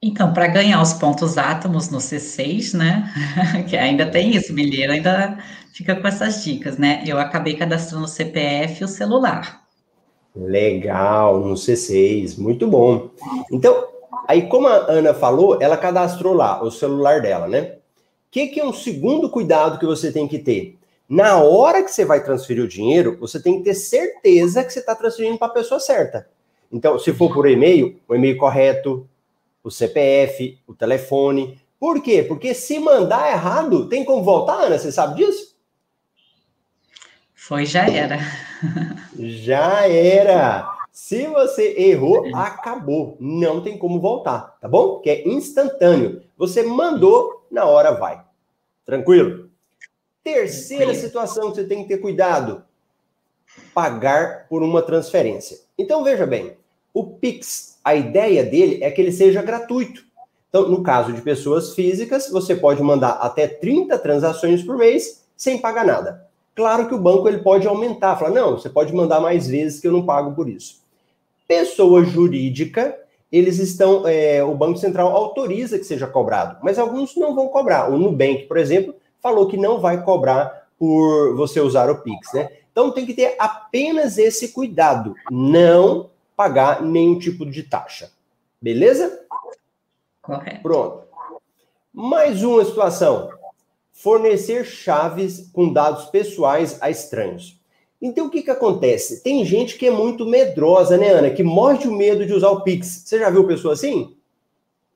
Então, 0.02 0.34
para 0.34 0.48
ganhar 0.48 0.82
os 0.82 0.92
pontos 0.92 1.38
átomos 1.38 1.88
no 1.88 1.98
C6, 1.98 2.76
né? 2.76 3.10
que 3.70 3.76
ainda 3.76 4.04
tem 4.10 4.36
isso, 4.36 4.52
Milheiro 4.52 4.92
ainda 4.92 5.38
fica 5.72 5.94
com 5.94 6.06
essas 6.06 6.44
dicas, 6.44 6.76
né? 6.76 7.04
Eu 7.06 7.18
acabei 7.18 7.54
cadastrando 7.54 8.04
o 8.04 8.08
CPF 8.08 8.82
e 8.82 8.84
o 8.84 8.88
celular. 8.88 9.64
Legal, 10.34 11.38
no 11.38 11.54
C6, 11.54 12.36
muito 12.36 12.66
bom. 12.66 13.10
Então, 13.50 13.86
aí 14.26 14.48
como 14.48 14.66
a 14.66 14.90
Ana 14.90 15.14
falou, 15.14 15.62
ela 15.62 15.76
cadastrou 15.76 16.34
lá 16.34 16.62
o 16.62 16.70
celular 16.70 17.22
dela, 17.22 17.46
né? 17.46 17.60
O 17.60 17.78
que, 18.32 18.48
que 18.48 18.58
é 18.58 18.64
um 18.66 18.72
segundo 18.72 19.30
cuidado 19.30 19.78
que 19.78 19.86
você 19.86 20.10
tem 20.10 20.26
que 20.26 20.40
ter? 20.40 20.76
Na 21.08 21.38
hora 21.38 21.82
que 21.82 21.90
você 21.90 22.04
vai 22.04 22.22
transferir 22.22 22.64
o 22.64 22.68
dinheiro, 22.68 23.16
você 23.18 23.40
tem 23.40 23.58
que 23.58 23.64
ter 23.64 23.74
certeza 23.74 24.64
que 24.64 24.72
você 24.72 24.80
está 24.80 24.94
transferindo 24.94 25.38
para 25.38 25.48
a 25.48 25.54
pessoa 25.54 25.78
certa. 25.78 26.28
Então, 26.72 26.98
se 26.98 27.12
for 27.12 27.32
por 27.32 27.48
e-mail, 27.48 28.00
o 28.08 28.14
e-mail 28.14 28.36
correto, 28.36 29.08
o 29.62 29.70
CPF, 29.70 30.58
o 30.66 30.74
telefone. 30.74 31.60
Por 31.78 32.02
quê? 32.02 32.22
Porque 32.22 32.54
se 32.54 32.78
mandar 32.78 33.30
errado, 33.30 33.88
tem 33.88 34.04
como 34.04 34.22
voltar, 34.22 34.64
Ana? 34.64 34.78
Você 34.78 34.90
sabe 34.90 35.16
disso? 35.16 35.54
Foi, 37.34 37.66
já 37.66 37.88
era. 37.88 38.18
Já 39.16 39.86
era. 39.86 40.66
Se 40.90 41.26
você 41.26 41.74
errou, 41.76 42.24
acabou. 42.34 43.16
Não 43.20 43.60
tem 43.60 43.76
como 43.76 44.00
voltar, 44.00 44.56
tá 44.60 44.66
bom? 44.66 45.00
Que 45.00 45.10
é 45.10 45.28
instantâneo. 45.28 46.22
Você 46.36 46.62
mandou, 46.62 47.46
na 47.50 47.64
hora 47.64 47.92
vai. 47.92 48.24
Tranquilo? 48.84 49.43
Terceira 50.24 50.94
situação 50.94 51.50
que 51.50 51.56
você 51.56 51.64
tem 51.64 51.82
que 51.82 51.88
ter 51.88 51.98
cuidado: 51.98 52.64
pagar 53.74 54.48
por 54.48 54.62
uma 54.62 54.80
transferência. 54.80 55.58
Então 55.78 56.02
veja 56.02 56.26
bem, 56.26 56.56
o 56.94 57.04
Pix, 57.04 57.78
a 57.84 57.94
ideia 57.94 58.42
dele 58.42 58.82
é 58.82 58.90
que 58.90 59.00
ele 59.00 59.12
seja 59.12 59.42
gratuito. 59.42 60.02
Então, 60.48 60.68
no 60.68 60.82
caso 60.82 61.12
de 61.12 61.20
pessoas 61.20 61.74
físicas, 61.74 62.30
você 62.30 62.54
pode 62.54 62.80
mandar 62.80 63.10
até 63.14 63.46
30 63.48 63.98
transações 63.98 64.62
por 64.62 64.78
mês 64.78 65.24
sem 65.36 65.58
pagar 65.58 65.84
nada. 65.84 66.28
Claro 66.54 66.86
que 66.86 66.94
o 66.94 67.00
banco 67.00 67.28
ele 67.28 67.38
pode 67.38 67.66
aumentar, 67.66 68.16
falar, 68.16 68.30
não, 68.30 68.52
você 68.52 68.70
pode 68.70 68.94
mandar 68.94 69.20
mais 69.20 69.48
vezes 69.48 69.80
que 69.80 69.88
eu 69.88 69.92
não 69.92 70.06
pago 70.06 70.32
por 70.32 70.48
isso. 70.48 70.80
Pessoa 71.48 72.04
jurídica, 72.04 72.96
eles 73.32 73.58
estão, 73.58 74.06
é, 74.06 74.44
o 74.44 74.54
Banco 74.54 74.78
Central 74.78 75.08
autoriza 75.14 75.76
que 75.76 75.84
seja 75.84 76.06
cobrado, 76.06 76.58
mas 76.62 76.78
alguns 76.78 77.16
não 77.16 77.34
vão 77.34 77.48
cobrar. 77.48 77.90
O 77.90 77.98
Nubank, 77.98 78.44
por 78.44 78.56
exemplo, 78.56 78.94
falou 79.24 79.48
que 79.48 79.56
não 79.56 79.80
vai 79.80 80.04
cobrar 80.04 80.68
por 80.78 81.34
você 81.34 81.58
usar 81.58 81.88
o 81.88 82.02
Pix, 82.02 82.34
né? 82.34 82.50
Então 82.70 82.90
tem 82.90 83.06
que 83.06 83.14
ter 83.14 83.36
apenas 83.38 84.18
esse 84.18 84.48
cuidado, 84.48 85.14
não 85.30 86.10
pagar 86.36 86.82
nenhum 86.82 87.18
tipo 87.18 87.46
de 87.46 87.62
taxa. 87.62 88.12
Beleza? 88.60 89.24
Correto. 90.20 90.60
Pronto. 90.60 91.04
Mais 91.90 92.42
uma 92.42 92.62
situação 92.66 93.30
fornecer 93.94 94.66
chaves 94.66 95.48
com 95.54 95.72
dados 95.72 96.04
pessoais 96.06 96.76
a 96.82 96.90
estranhos. 96.90 97.58
Então, 98.02 98.26
o 98.26 98.30
que, 98.30 98.42
que 98.42 98.50
acontece? 98.50 99.22
Tem 99.22 99.42
gente 99.46 99.78
que 99.78 99.86
é 99.86 99.90
muito 99.90 100.26
medrosa, 100.26 100.98
né, 100.98 101.08
Ana? 101.08 101.30
Que 101.30 101.42
morre 101.42 101.78
de 101.78 101.88
medo 101.88 102.26
de 102.26 102.34
usar 102.34 102.50
o 102.50 102.60
Pix. 102.60 103.04
Você 103.06 103.18
já 103.18 103.30
viu 103.30 103.46
pessoa 103.46 103.72
assim? 103.72 104.14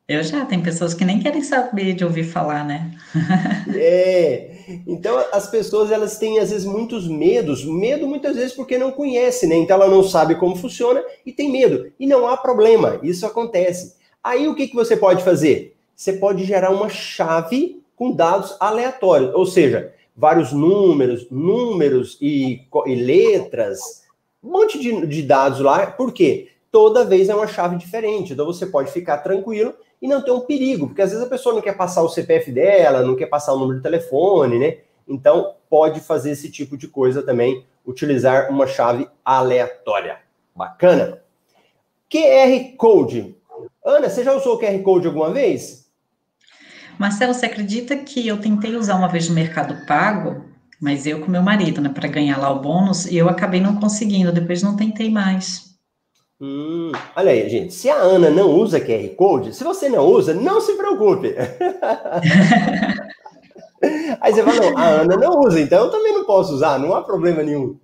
Eu 0.08 0.22
já, 0.22 0.46
tem 0.46 0.62
pessoas 0.62 0.94
que 0.94 1.04
nem 1.04 1.20
querem 1.20 1.42
saber 1.42 1.92
de 1.92 2.02
ouvir 2.02 2.24
falar, 2.24 2.64
né? 2.64 2.92
é. 3.76 4.56
Então, 4.86 5.22
as 5.30 5.50
pessoas, 5.50 5.90
elas 5.90 6.16
têm, 6.16 6.38
às 6.38 6.50
vezes, 6.50 6.64
muitos 6.64 7.06
medos. 7.06 7.62
Medo, 7.62 8.06
muitas 8.06 8.34
vezes, 8.34 8.54
porque 8.54 8.78
não 8.78 8.90
conhece, 8.90 9.46
né? 9.46 9.54
Então, 9.54 9.76
ela 9.76 9.86
não 9.86 10.02
sabe 10.02 10.36
como 10.36 10.56
funciona 10.56 11.04
e 11.26 11.30
tem 11.30 11.52
medo. 11.52 11.92
E 12.00 12.06
não 12.06 12.26
há 12.26 12.38
problema, 12.38 12.98
isso 13.02 13.26
acontece. 13.26 13.96
Aí, 14.24 14.48
o 14.48 14.54
que, 14.54 14.68
que 14.68 14.74
você 14.74 14.96
pode 14.96 15.22
fazer? 15.22 15.76
Você 15.94 16.14
pode 16.14 16.42
gerar 16.44 16.70
uma 16.70 16.88
chave 16.88 17.82
com 17.94 18.10
dados 18.10 18.56
aleatórios, 18.60 19.34
ou 19.34 19.44
seja, 19.44 19.92
vários 20.16 20.54
números, 20.54 21.26
números 21.30 22.16
e, 22.18 22.62
e 22.86 22.94
letras, 22.94 24.04
um 24.42 24.52
monte 24.52 24.78
de, 24.78 25.06
de 25.06 25.22
dados 25.22 25.60
lá. 25.60 25.86
Por 25.86 26.14
quê? 26.14 26.48
Toda 26.72 27.04
vez 27.04 27.28
é 27.28 27.34
uma 27.34 27.46
chave 27.46 27.76
diferente. 27.76 28.32
Então 28.32 28.46
você 28.46 28.64
pode 28.64 28.90
ficar 28.90 29.18
tranquilo 29.18 29.74
e 30.00 30.06
não 30.06 30.22
ter 30.22 30.30
um 30.30 30.40
perigo, 30.40 30.86
porque 30.86 31.02
às 31.02 31.10
vezes 31.10 31.24
a 31.24 31.28
pessoa 31.28 31.54
não 31.54 31.62
quer 31.62 31.76
passar 31.76 32.02
o 32.02 32.08
CPF 32.08 32.52
dela, 32.52 33.02
não 33.02 33.16
quer 33.16 33.26
passar 33.26 33.52
o 33.52 33.58
número 33.58 33.78
de 33.78 33.82
telefone, 33.82 34.58
né? 34.58 34.78
Então 35.06 35.54
pode 35.68 36.00
fazer 36.00 36.30
esse 36.30 36.50
tipo 36.50 36.76
de 36.76 36.86
coisa 36.86 37.22
também, 37.22 37.64
utilizar 37.84 38.50
uma 38.50 38.66
chave 38.66 39.08
aleatória. 39.24 40.18
Bacana? 40.54 41.22
QR 42.10 42.76
Code. 42.76 43.36
Ana, 43.84 44.08
você 44.08 44.22
já 44.22 44.34
usou 44.34 44.56
o 44.56 44.58
QR 44.58 44.78
Code 44.82 45.06
alguma 45.06 45.30
vez? 45.30 45.88
Marcelo, 46.98 47.32
você 47.32 47.46
acredita 47.46 47.96
que 47.96 48.26
eu 48.26 48.40
tentei 48.40 48.74
usar 48.74 48.96
uma 48.96 49.08
vez 49.08 49.28
no 49.28 49.34
Mercado 49.34 49.86
Pago, 49.86 50.44
mas 50.80 51.06
eu 51.06 51.20
com 51.20 51.30
meu 51.30 51.42
marido, 51.42 51.80
né, 51.80 51.88
para 51.88 52.08
ganhar 52.08 52.38
lá 52.38 52.50
o 52.50 52.60
bônus, 52.60 53.06
e 53.06 53.16
eu 53.16 53.28
acabei 53.28 53.60
não 53.60 53.76
conseguindo, 53.76 54.32
depois 54.32 54.62
não 54.62 54.76
tentei 54.76 55.10
mais. 55.10 55.67
Hum, 56.40 56.92
olha 57.16 57.32
aí, 57.32 57.48
gente. 57.48 57.74
Se 57.74 57.90
a 57.90 57.96
Ana 57.96 58.30
não 58.30 58.48
usa 58.50 58.80
QR 58.80 59.08
Code, 59.16 59.52
se 59.52 59.64
você 59.64 59.88
não 59.88 60.06
usa, 60.06 60.32
não 60.32 60.60
se 60.60 60.74
preocupe. 60.74 61.34
aí 64.20 64.32
você 64.32 64.44
fala, 64.44 64.70
não, 64.70 64.78
a 64.78 64.84
Ana 64.86 65.16
não 65.16 65.40
usa, 65.40 65.60
então 65.60 65.86
eu 65.86 65.90
também 65.90 66.12
não 66.12 66.24
posso 66.24 66.54
usar, 66.54 66.78
não 66.78 66.94
há 66.94 67.02
problema 67.02 67.42
nenhum. 67.42 67.76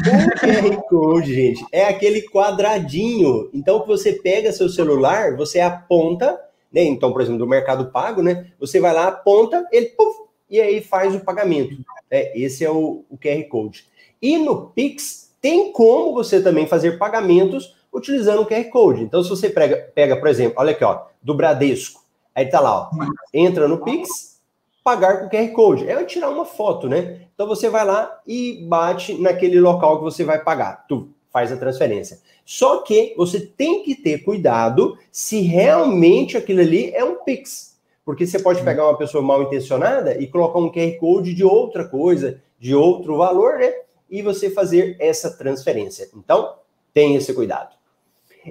O 0.00 0.40
QR 0.40 0.82
Code, 0.88 1.32
gente, 1.32 1.64
é 1.70 1.84
aquele 1.84 2.22
quadradinho. 2.22 3.48
Então, 3.54 3.86
você 3.86 4.12
pega 4.12 4.50
seu 4.50 4.68
celular, 4.68 5.36
você 5.36 5.60
aponta, 5.60 6.36
né? 6.72 6.82
Então, 6.82 7.12
por 7.12 7.22
exemplo, 7.22 7.38
do 7.38 7.46
Mercado 7.46 7.92
Pago, 7.92 8.20
né? 8.20 8.48
Você 8.58 8.80
vai 8.80 8.92
lá, 8.92 9.06
aponta, 9.06 9.64
ele 9.70 9.86
puff, 9.90 10.18
e 10.50 10.60
aí 10.60 10.80
faz 10.80 11.14
o 11.14 11.20
pagamento. 11.20 11.76
É, 12.10 12.36
esse 12.36 12.64
é 12.64 12.70
o, 12.70 13.04
o 13.08 13.16
QR 13.16 13.44
Code. 13.44 13.86
E 14.20 14.36
no 14.36 14.66
Pix, 14.66 15.32
tem 15.40 15.70
como 15.70 16.12
você 16.12 16.42
também 16.42 16.66
fazer 16.66 16.98
pagamentos 16.98 17.73
utilizando 17.94 18.42
o 18.42 18.46
QR 18.46 18.64
Code. 18.64 19.02
Então, 19.02 19.22
se 19.22 19.30
você 19.30 19.48
pega, 19.48 19.76
pega 19.94 20.16
por 20.16 20.28
exemplo, 20.28 20.54
olha 20.58 20.72
aqui, 20.72 20.84
ó, 20.84 21.04
do 21.22 21.34
Bradesco. 21.34 22.02
Aí 22.34 22.46
tá 22.46 22.58
lá, 22.58 22.82
ó, 22.82 22.90
entra 23.32 23.68
no 23.68 23.78
Pix, 23.78 24.40
pagar 24.82 25.20
com 25.20 25.28
QR 25.28 25.48
Code. 25.52 25.88
É 25.88 26.02
tirar 26.04 26.28
uma 26.28 26.44
foto, 26.44 26.88
né? 26.88 27.20
Então 27.34 27.46
você 27.46 27.68
vai 27.68 27.84
lá 27.84 28.20
e 28.26 28.66
bate 28.68 29.14
naquele 29.20 29.60
local 29.60 29.98
que 29.98 30.04
você 30.04 30.24
vai 30.24 30.42
pagar. 30.42 30.84
Tu 30.88 31.08
faz 31.32 31.50
a 31.50 31.56
transferência. 31.56 32.20
Só 32.44 32.78
que 32.78 33.14
você 33.16 33.40
tem 33.40 33.82
que 33.82 33.94
ter 33.94 34.18
cuidado 34.18 34.98
se 35.10 35.40
realmente 35.40 36.36
aquilo 36.36 36.60
ali 36.60 36.92
é 36.92 37.04
um 37.04 37.24
Pix. 37.24 37.76
Porque 38.04 38.26
você 38.26 38.38
pode 38.38 38.62
pegar 38.62 38.84
uma 38.84 38.98
pessoa 38.98 39.22
mal 39.22 39.42
intencionada 39.42 40.20
e 40.20 40.26
colocar 40.26 40.58
um 40.58 40.70
QR 40.70 40.98
Code 40.98 41.32
de 41.32 41.42
outra 41.42 41.88
coisa, 41.88 42.40
de 42.58 42.74
outro 42.74 43.16
valor, 43.16 43.58
né? 43.58 43.72
E 44.10 44.20
você 44.20 44.50
fazer 44.50 44.96
essa 45.00 45.30
transferência. 45.30 46.10
Então, 46.14 46.56
tenha 46.92 47.16
esse 47.16 47.32
cuidado. 47.32 47.74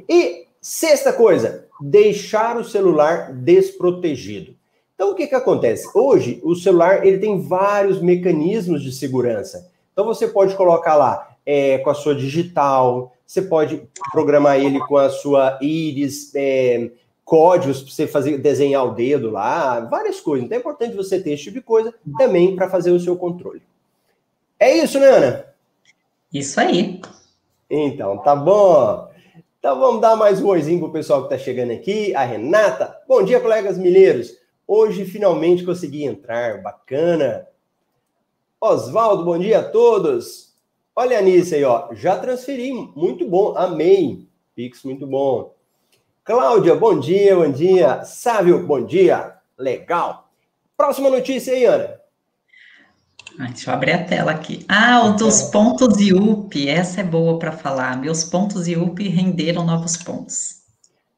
E 0.08 0.48
sexta 0.62 1.12
coisa, 1.12 1.68
deixar 1.80 2.58
o 2.58 2.64
celular 2.64 3.34
desprotegido. 3.34 4.56
Então, 4.96 5.12
o 5.12 5.16
que, 5.16 5.28
que 5.28 5.36
acontece? 5.36 5.88
Hoje, 5.94 6.40
o 6.44 6.56
celular 6.56 7.06
ele 7.06 7.18
tem 7.18 7.42
vários 7.42 8.02
mecanismos 8.02 8.82
de 8.82 8.92
segurança. 8.92 9.70
Então, 9.92 10.06
você 10.06 10.28
pode 10.28 10.56
colocar 10.56 10.96
lá 10.96 11.36
é, 11.46 11.78
com 11.80 11.90
a 11.90 11.94
sua 11.94 12.16
digital, 12.16 13.14
você 13.26 13.42
pode 13.42 13.84
programar 14.12 14.60
ele 14.60 14.80
com 14.80 14.96
a 14.96 15.10
sua 15.10 15.58
íris, 15.62 16.34
é, 16.36 16.90
códigos 17.26 17.82
para 17.82 17.92
você 17.92 18.08
fazer 18.08 18.38
desenhar 18.38 18.86
o 18.86 18.94
dedo 18.94 19.30
lá, 19.30 19.80
várias 19.82 20.20
coisas. 20.20 20.46
Então, 20.46 20.58
é 20.58 20.62
importante 20.62 20.96
você 20.96 21.20
ter 21.20 21.32
esse 21.32 21.44
tipo 21.44 21.56
de 21.56 21.64
coisa 21.64 21.94
também 22.18 22.56
para 22.56 22.70
fazer 22.70 22.92
o 22.92 23.00
seu 23.00 23.16
controle. 23.16 23.62
É 24.60 24.78
isso, 24.78 25.00
né, 25.00 25.08
Ana? 25.08 25.46
Isso 26.32 26.60
aí. 26.60 27.02
Então, 27.70 28.18
tá 28.20 28.36
bom. 28.36 29.13
Então, 29.64 29.80
vamos 29.80 30.02
dar 30.02 30.18
mais 30.18 30.42
um 30.42 30.48
oizinho 30.48 30.80
para 30.80 30.90
o 30.90 30.92
pessoal 30.92 31.22
que 31.22 31.34
está 31.34 31.38
chegando 31.42 31.72
aqui. 31.72 32.14
A 32.16 32.26
Renata. 32.26 33.00
Bom 33.08 33.24
dia, 33.24 33.40
colegas 33.40 33.78
mineiros. 33.78 34.36
Hoje 34.68 35.06
finalmente 35.06 35.64
consegui 35.64 36.04
entrar, 36.04 36.62
bacana. 36.62 37.48
Oswaldo, 38.60 39.24
bom 39.24 39.40
dia 39.40 39.60
a 39.60 39.64
todos. 39.64 40.54
Olha 40.94 41.22
nisso 41.22 41.56
aí, 41.56 41.64
ó. 41.64 41.94
Já 41.94 42.20
transferi, 42.20 42.74
muito 42.94 43.26
bom, 43.26 43.54
amei. 43.56 44.28
Pix, 44.54 44.84
muito 44.84 45.08
bom. 45.08 45.56
Cláudia, 46.26 46.76
bom 46.76 47.00
dia, 47.00 47.34
bom 47.34 47.50
dia. 47.50 48.04
Sávio, 48.04 48.68
bom 48.68 48.84
dia. 48.84 49.34
Legal. 49.58 50.30
Próxima 50.76 51.10
notícia 51.10 51.54
aí, 51.54 51.64
Ana. 51.64 52.03
Ah, 53.40 53.48
deixa 53.48 53.72
eu 53.72 53.74
abrir 53.74 53.94
a 53.94 54.04
tela 54.04 54.32
aqui. 54.32 54.64
Ah, 54.68 55.08
o 55.08 55.16
dos 55.16 55.42
pontos 55.44 56.00
IUP. 56.00 56.70
Essa 56.70 57.02
é 57.02 57.04
boa 57.04 57.40
para 57.40 57.52
falar. 57.52 58.00
Meus 58.00 58.24
pontos 58.24 58.68
IUP 58.68 59.08
renderam 59.08 59.66
novos 59.66 59.98
pontos. 59.98 60.62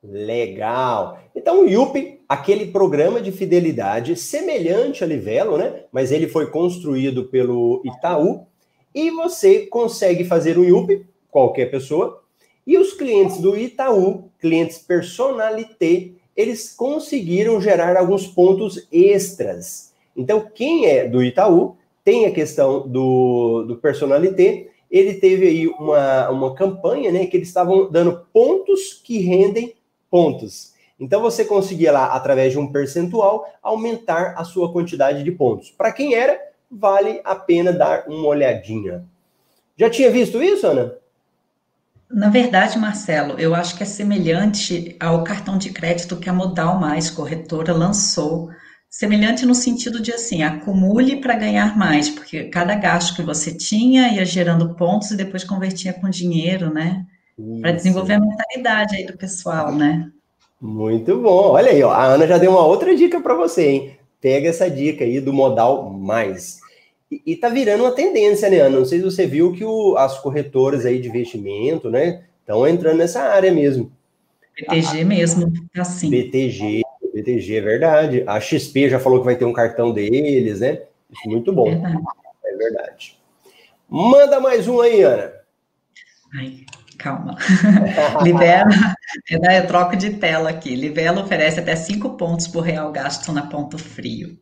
Legal. 0.01 1.19
Então, 1.35 1.63
o 1.63 1.67
IUP, 1.67 2.21
aquele 2.29 2.67
programa 2.67 3.19
de 3.19 3.31
fidelidade 3.33 4.15
semelhante 4.15 5.03
a 5.03 5.07
Livelo, 5.07 5.57
né? 5.57 5.83
Mas 5.91 6.11
ele 6.11 6.27
foi 6.27 6.49
construído 6.49 7.25
pelo 7.25 7.81
Itaú 7.83 8.45
e 8.93 9.11
você 9.11 9.65
consegue 9.65 10.23
fazer 10.23 10.57
um 10.57 10.63
IUP, 10.63 11.05
qualquer 11.29 11.69
pessoa, 11.69 12.23
e 12.65 12.77
os 12.77 12.93
clientes 12.93 13.39
do 13.39 13.57
Itaú, 13.57 14.29
clientes 14.39 14.77
personalité, 14.77 16.11
eles 16.35 16.73
conseguiram 16.73 17.59
gerar 17.59 17.97
alguns 17.97 18.25
pontos 18.25 18.87
extras. 18.89 19.93
Então, 20.15 20.49
quem 20.53 20.85
é 20.85 21.07
do 21.07 21.21
Itaú 21.21 21.75
tem 22.05 22.27
a 22.27 22.31
questão 22.31 22.87
do, 22.87 23.65
do 23.67 23.75
personalité, 23.77 24.69
ele 24.89 25.15
teve 25.15 25.47
aí 25.47 25.67
uma, 25.67 26.29
uma 26.29 26.55
campanha, 26.55 27.11
né, 27.11 27.25
que 27.25 27.35
eles 27.35 27.47
estavam 27.47 27.91
dando 27.91 28.25
pontos 28.31 28.93
que 29.03 29.17
rendem 29.17 29.73
pontos. 30.09 30.73
Então 30.97 31.19
você 31.19 31.43
conseguia 31.43 31.91
lá, 31.91 32.05
através 32.13 32.53
de 32.53 32.59
um 32.59 32.71
percentual, 32.71 33.51
aumentar 33.61 34.35
a 34.37 34.43
sua 34.45 34.71
quantidade 34.71 35.23
de 35.23 35.31
pontos. 35.31 35.71
Para 35.71 35.91
quem 35.91 36.13
era, 36.13 36.39
vale 36.71 37.19
a 37.23 37.35
pena 37.35 37.73
dar 37.73 38.07
uma 38.07 38.27
olhadinha. 38.27 39.03
Já 39.75 39.89
tinha 39.89 40.09
visto 40.09 40.41
isso, 40.41 40.65
Ana? 40.65 40.93
Na 42.09 42.29
verdade, 42.29 42.77
Marcelo, 42.77 43.37
eu 43.39 43.55
acho 43.55 43.75
que 43.75 43.83
é 43.83 43.85
semelhante 43.85 44.95
ao 44.99 45.23
cartão 45.23 45.57
de 45.57 45.71
crédito 45.71 46.15
que 46.17 46.29
a 46.29 46.33
Modal 46.33 46.79
Mais 46.79 47.09
corretora 47.09 47.73
lançou. 47.73 48.49
Semelhante 48.97 49.45
no 49.45 49.53
sentido 49.53 50.01
de 50.01 50.13
assim, 50.13 50.41
acumule 50.41 51.17
para 51.17 51.35
ganhar 51.35 51.77
mais, 51.77 52.09
porque 52.09 52.45
cada 52.45 52.75
gasto 52.75 53.13
que 53.13 53.21
você 53.21 53.53
tinha 53.53 54.07
ia 54.07 54.23
gerando 54.23 54.73
pontos 54.73 55.11
e 55.11 55.17
depois 55.17 55.43
convertia 55.43 55.91
com 55.91 56.09
dinheiro, 56.09 56.73
né? 56.73 57.05
Para 57.59 57.73
desenvolver 57.73 58.13
a 58.13 58.21
mentalidade 58.21 58.95
aí 58.95 59.05
do 59.05 59.17
pessoal, 59.17 59.75
né? 59.75 60.09
Muito 60.61 61.19
bom. 61.19 61.49
Olha 61.49 61.71
aí, 61.71 61.83
ó, 61.83 61.91
a 61.91 62.05
Ana 62.05 62.25
já 62.25 62.37
deu 62.37 62.51
uma 62.51 62.65
outra 62.65 62.95
dica 62.95 63.19
para 63.19 63.35
você, 63.35 63.67
hein? 63.67 63.97
Pega 64.21 64.47
essa 64.47 64.71
dica 64.71 65.03
aí 65.03 65.19
do 65.19 65.33
modal 65.33 65.89
mais. 65.89 66.61
E, 67.11 67.21
e 67.25 67.35
tá 67.35 67.49
virando 67.49 67.83
uma 67.83 67.91
tendência, 67.91 68.49
né, 68.49 68.61
Ana? 68.61 68.79
Não 68.79 68.85
sei 68.85 68.99
se 68.99 69.03
você 69.03 69.27
viu 69.27 69.51
que 69.51 69.65
o, 69.65 69.97
as 69.97 70.17
corretoras 70.19 70.85
aí 70.85 71.01
de 71.01 71.09
investimento, 71.09 71.89
né, 71.89 72.23
estão 72.39 72.65
entrando 72.65 72.99
nessa 72.99 73.23
área 73.23 73.51
mesmo. 73.51 73.91
BTG 74.55 75.03
mesmo, 75.03 75.51
assim. 75.77 76.09
BTG, 76.09 76.84
BTG, 77.25 77.57
é 77.57 77.61
verdade. 77.61 78.23
A 78.27 78.39
XP 78.39 78.89
já 78.89 78.99
falou 78.99 79.19
que 79.19 79.25
vai 79.25 79.35
ter 79.35 79.45
um 79.45 79.53
cartão 79.53 79.91
deles, 79.91 80.59
né? 80.59 80.83
Isso 81.11 81.27
muito 81.27 81.51
bom. 81.51 81.65
Verdade. 81.65 81.97
É 82.45 82.55
verdade. 82.55 83.19
Manda 83.89 84.39
mais 84.39 84.67
um 84.67 84.79
aí, 84.79 85.01
Ana. 85.01 85.33
Ai, 86.35 86.65
calma. 86.97 87.35
Livelo, 88.21 88.71
eu 89.29 89.67
troco 89.67 89.95
de 89.95 90.11
tela 90.11 90.49
aqui. 90.49 90.75
Livelo 90.75 91.21
oferece 91.21 91.59
até 91.59 91.75
5 91.75 92.11
pontos 92.11 92.47
por 92.47 92.61
real 92.61 92.91
gasto 92.91 93.31
na 93.31 93.47
ponto 93.47 93.77
frio. 93.77 94.37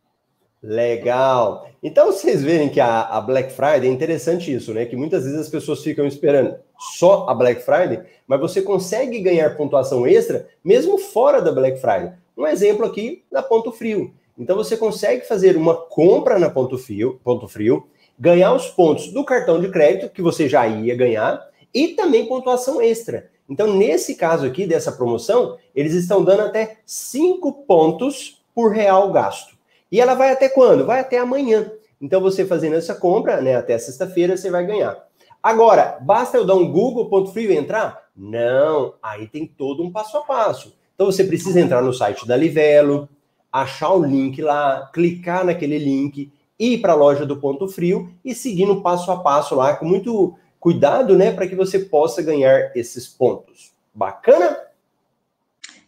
Legal. 0.62 1.70
Então, 1.82 2.06
vocês 2.08 2.42
verem 2.42 2.70
que 2.70 2.80
a, 2.80 3.02
a, 3.02 3.20
Black 3.20 3.52
Friday 3.52 3.90
é 3.90 3.92
interessante 3.92 4.54
isso, 4.54 4.74
né? 4.74 4.86
Que 4.86 4.96
muitas 4.96 5.26
vezes 5.26 5.38
as 5.38 5.50
pessoas 5.50 5.84
ficam 5.84 6.08
esperando 6.08 6.56
só 6.98 7.28
a 7.28 7.34
Black 7.34 7.62
Friday, 7.62 8.02
mas 8.26 8.40
você 8.40 8.62
consegue 8.62 9.20
ganhar 9.20 9.58
pontuação 9.58 10.08
extra 10.08 10.48
mesmo 10.64 10.98
fora 10.98 11.42
da 11.42 11.52
Black 11.52 11.82
Friday. 11.82 12.14
Um 12.38 12.48
exemplo 12.48 12.86
aqui 12.86 13.24
na 13.32 13.42
Ponto 13.42 13.72
Frio. 13.72 14.14
Então, 14.38 14.56
você 14.56 14.76
consegue 14.76 15.28
fazer 15.28 15.56
uma 15.56 15.76
compra 15.76 16.40
na 16.40 16.50
Ponto 16.50 16.78
Frio, 16.78 17.20
Ponto 17.24 17.48
Frio 17.48 17.88
ganhar 18.18 18.54
os 18.54 18.68
pontos 18.68 19.12
do 19.12 19.24
cartão 19.24 19.60
de 19.60 19.70
crédito 19.70 20.10
que 20.10 20.22
você 20.22 20.48
já 20.48 20.68
ia 20.68 20.96
ganhar 20.96 21.46
e 21.74 21.90
também 21.90 22.26
pontuação 22.26 22.82
extra. 22.82 23.30
Então, 23.50 23.74
nesse 23.74 24.16
caso 24.16 24.46
aqui 24.46 24.66
dessa 24.66 24.92
promoção, 24.92 25.58
eles 25.76 25.94
estão 25.94 26.24
dando 26.24 26.44
até 26.44 26.78
5 26.86 27.66
pontos 27.66 28.44
por 28.54 28.72
real 28.72 29.12
gasto. 29.12 29.56
E 29.92 30.00
ela 30.00 30.14
vai 30.14 30.32
até 30.32 30.48
quando? 30.48 30.86
Vai 30.86 31.00
até 31.00 31.18
amanhã. 31.18 31.72
Então, 32.02 32.22
você 32.22 32.46
fazendo 32.46 32.76
essa 32.76 32.96
compra, 32.96 33.42
né, 33.42 33.56
até 33.56 33.78
sexta-feira, 33.78 34.38
você 34.38 34.50
vai 34.50 34.66
ganhar. 34.66 35.08
Agora, 35.42 35.98
basta 36.02 36.38
eu 36.38 36.46
dar 36.46 36.56
um 36.56 36.72
Google 36.72 37.10
ponto 37.10 37.32
frio 37.32 37.52
e 37.52 37.58
entrar? 37.58 38.08
Não, 38.16 38.94
aí 39.02 39.28
tem 39.28 39.46
todo 39.46 39.84
um 39.84 39.92
passo 39.92 40.18
a 40.18 40.22
passo. 40.22 40.74
Então, 41.04 41.12
você 41.12 41.26
precisa 41.26 41.60
entrar 41.60 41.82
no 41.82 41.92
site 41.92 42.26
da 42.26 42.38
Livelo, 42.38 43.10
achar 43.52 43.92
o 43.92 44.06
link 44.06 44.42
lá, 44.42 44.90
clicar 44.94 45.44
naquele 45.44 45.78
link, 45.78 46.32
ir 46.58 46.78
para 46.78 46.94
a 46.94 46.96
loja 46.96 47.26
do 47.26 47.36
Ponto 47.36 47.68
Frio 47.68 48.14
e 48.24 48.34
seguir 48.34 48.66
no 48.66 48.82
passo 48.82 49.12
a 49.12 49.20
passo 49.20 49.54
lá, 49.54 49.76
com 49.76 49.86
muito 49.86 50.34
cuidado, 50.62 51.14
né, 51.14 51.30
para 51.30 51.46
que 51.46 51.56
você 51.56 51.78
possa 51.78 52.22
ganhar 52.22 52.72
esses 52.74 53.06
pontos. 53.06 53.74
Bacana? 53.94 54.56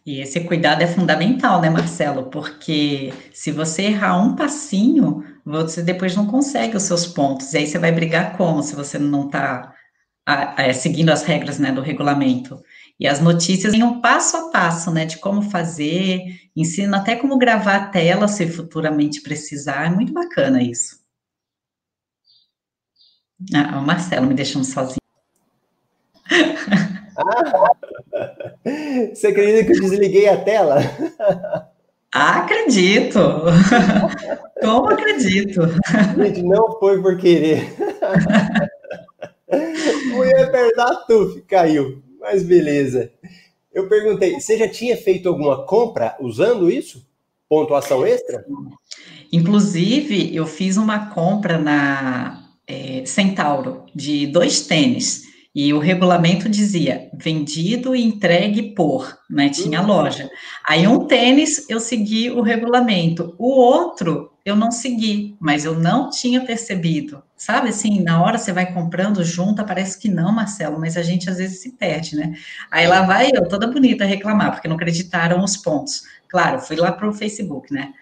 E 0.04 0.20
esse 0.20 0.40
cuidado 0.40 0.82
é 0.82 0.86
fundamental, 0.86 1.62
né, 1.62 1.70
Marcelo? 1.70 2.24
Porque 2.24 3.10
se 3.32 3.50
você 3.50 3.84
errar 3.84 4.22
um 4.22 4.36
passinho, 4.36 5.24
você 5.42 5.82
depois 5.82 6.14
não 6.14 6.26
consegue 6.26 6.76
os 6.76 6.82
seus 6.82 7.06
pontos. 7.06 7.54
E 7.54 7.56
aí 7.56 7.66
você 7.66 7.78
vai 7.78 7.90
brigar 7.90 8.36
como 8.36 8.62
se 8.62 8.76
você 8.76 8.98
não 8.98 9.24
está 9.24 9.72
é, 10.58 10.74
seguindo 10.74 11.08
as 11.08 11.22
regras 11.22 11.58
né, 11.58 11.72
do 11.72 11.80
regulamento. 11.80 12.62
E 12.98 13.06
as 13.06 13.20
notícias 13.20 13.72
têm 13.72 13.82
um 13.82 14.00
passo 14.00 14.36
a 14.36 14.50
passo, 14.50 14.90
né, 14.90 15.04
de 15.04 15.18
como 15.18 15.42
fazer, 15.42 16.22
ensina 16.56 16.96
até 16.96 17.14
como 17.14 17.36
gravar 17.38 17.76
a 17.76 17.86
tela 17.88 18.26
se 18.26 18.48
futuramente 18.48 19.20
precisar. 19.20 19.86
É 19.86 19.90
muito 19.90 20.12
bacana 20.12 20.62
isso. 20.62 20.96
Ah, 23.54 23.78
o 23.78 23.82
Marcelo 23.82 24.26
me 24.26 24.34
deixando 24.34 24.64
sozinho. 24.64 24.96
Ah, 27.18 27.70
você 29.14 29.28
acredita 29.28 29.64
que 29.64 29.72
eu 29.78 29.80
desliguei 29.80 30.28
a 30.28 30.42
tela? 30.42 30.78
Acredito! 32.12 33.20
Como 34.60 34.88
acredito? 34.88 35.62
Gente, 36.16 36.42
não 36.42 36.78
foi 36.78 37.00
por 37.02 37.18
querer. 37.18 37.74
Mulher 40.12 40.44
apertar 40.46 41.06
tuf, 41.06 41.42
caiu. 41.42 42.02
Mas 42.26 42.42
beleza. 42.42 43.12
Eu 43.72 43.88
perguntei, 43.88 44.40
você 44.40 44.58
já 44.58 44.68
tinha 44.68 44.96
feito 44.96 45.28
alguma 45.28 45.64
compra 45.64 46.16
usando 46.18 46.68
isso? 46.68 47.06
Pontuação 47.48 48.04
extra? 48.04 48.44
Inclusive, 49.32 50.34
eu 50.34 50.44
fiz 50.44 50.76
uma 50.76 51.10
compra 51.10 51.56
na 51.56 52.44
é, 52.66 53.04
Centauro 53.06 53.84
de 53.94 54.26
dois 54.26 54.62
tênis. 54.62 55.22
E 55.54 55.72
o 55.72 55.78
regulamento 55.78 56.48
dizia 56.48 57.08
vendido 57.14 57.94
e 57.94 58.02
entregue 58.02 58.74
por, 58.74 59.16
né? 59.30 59.48
Tinha 59.48 59.80
uhum. 59.80 59.86
loja. 59.86 60.28
Aí 60.68 60.86
um 60.88 61.06
tênis 61.06 61.64
eu 61.70 61.78
segui 61.78 62.28
o 62.28 62.42
regulamento, 62.42 63.36
o 63.38 63.50
outro 63.50 64.32
eu 64.46 64.54
não 64.54 64.70
segui, 64.70 65.36
mas 65.40 65.64
eu 65.64 65.76
não 65.76 66.08
tinha 66.08 66.40
percebido. 66.40 67.20
Sabe 67.36 67.70
assim, 67.70 68.00
na 68.00 68.22
hora 68.22 68.38
você 68.38 68.52
vai 68.52 68.72
comprando 68.72 69.24
junto, 69.24 69.64
parece 69.66 69.98
que 69.98 70.08
não, 70.08 70.30
Marcelo, 70.32 70.78
mas 70.78 70.96
a 70.96 71.02
gente 71.02 71.28
às 71.28 71.38
vezes 71.38 71.60
se 71.60 71.72
perde, 71.72 72.14
né? 72.14 72.32
Aí 72.70 72.86
lá 72.86 73.02
vai 73.02 73.30
eu, 73.34 73.48
toda 73.48 73.66
bonita, 73.66 74.04
reclamar, 74.04 74.52
porque 74.52 74.68
não 74.68 74.76
acreditaram 74.76 75.42
os 75.42 75.56
pontos. 75.56 76.04
Claro, 76.28 76.60
fui 76.60 76.76
lá 76.76 76.92
para 76.92 77.08
o 77.08 77.12
Facebook, 77.12 77.74
né? 77.74 77.92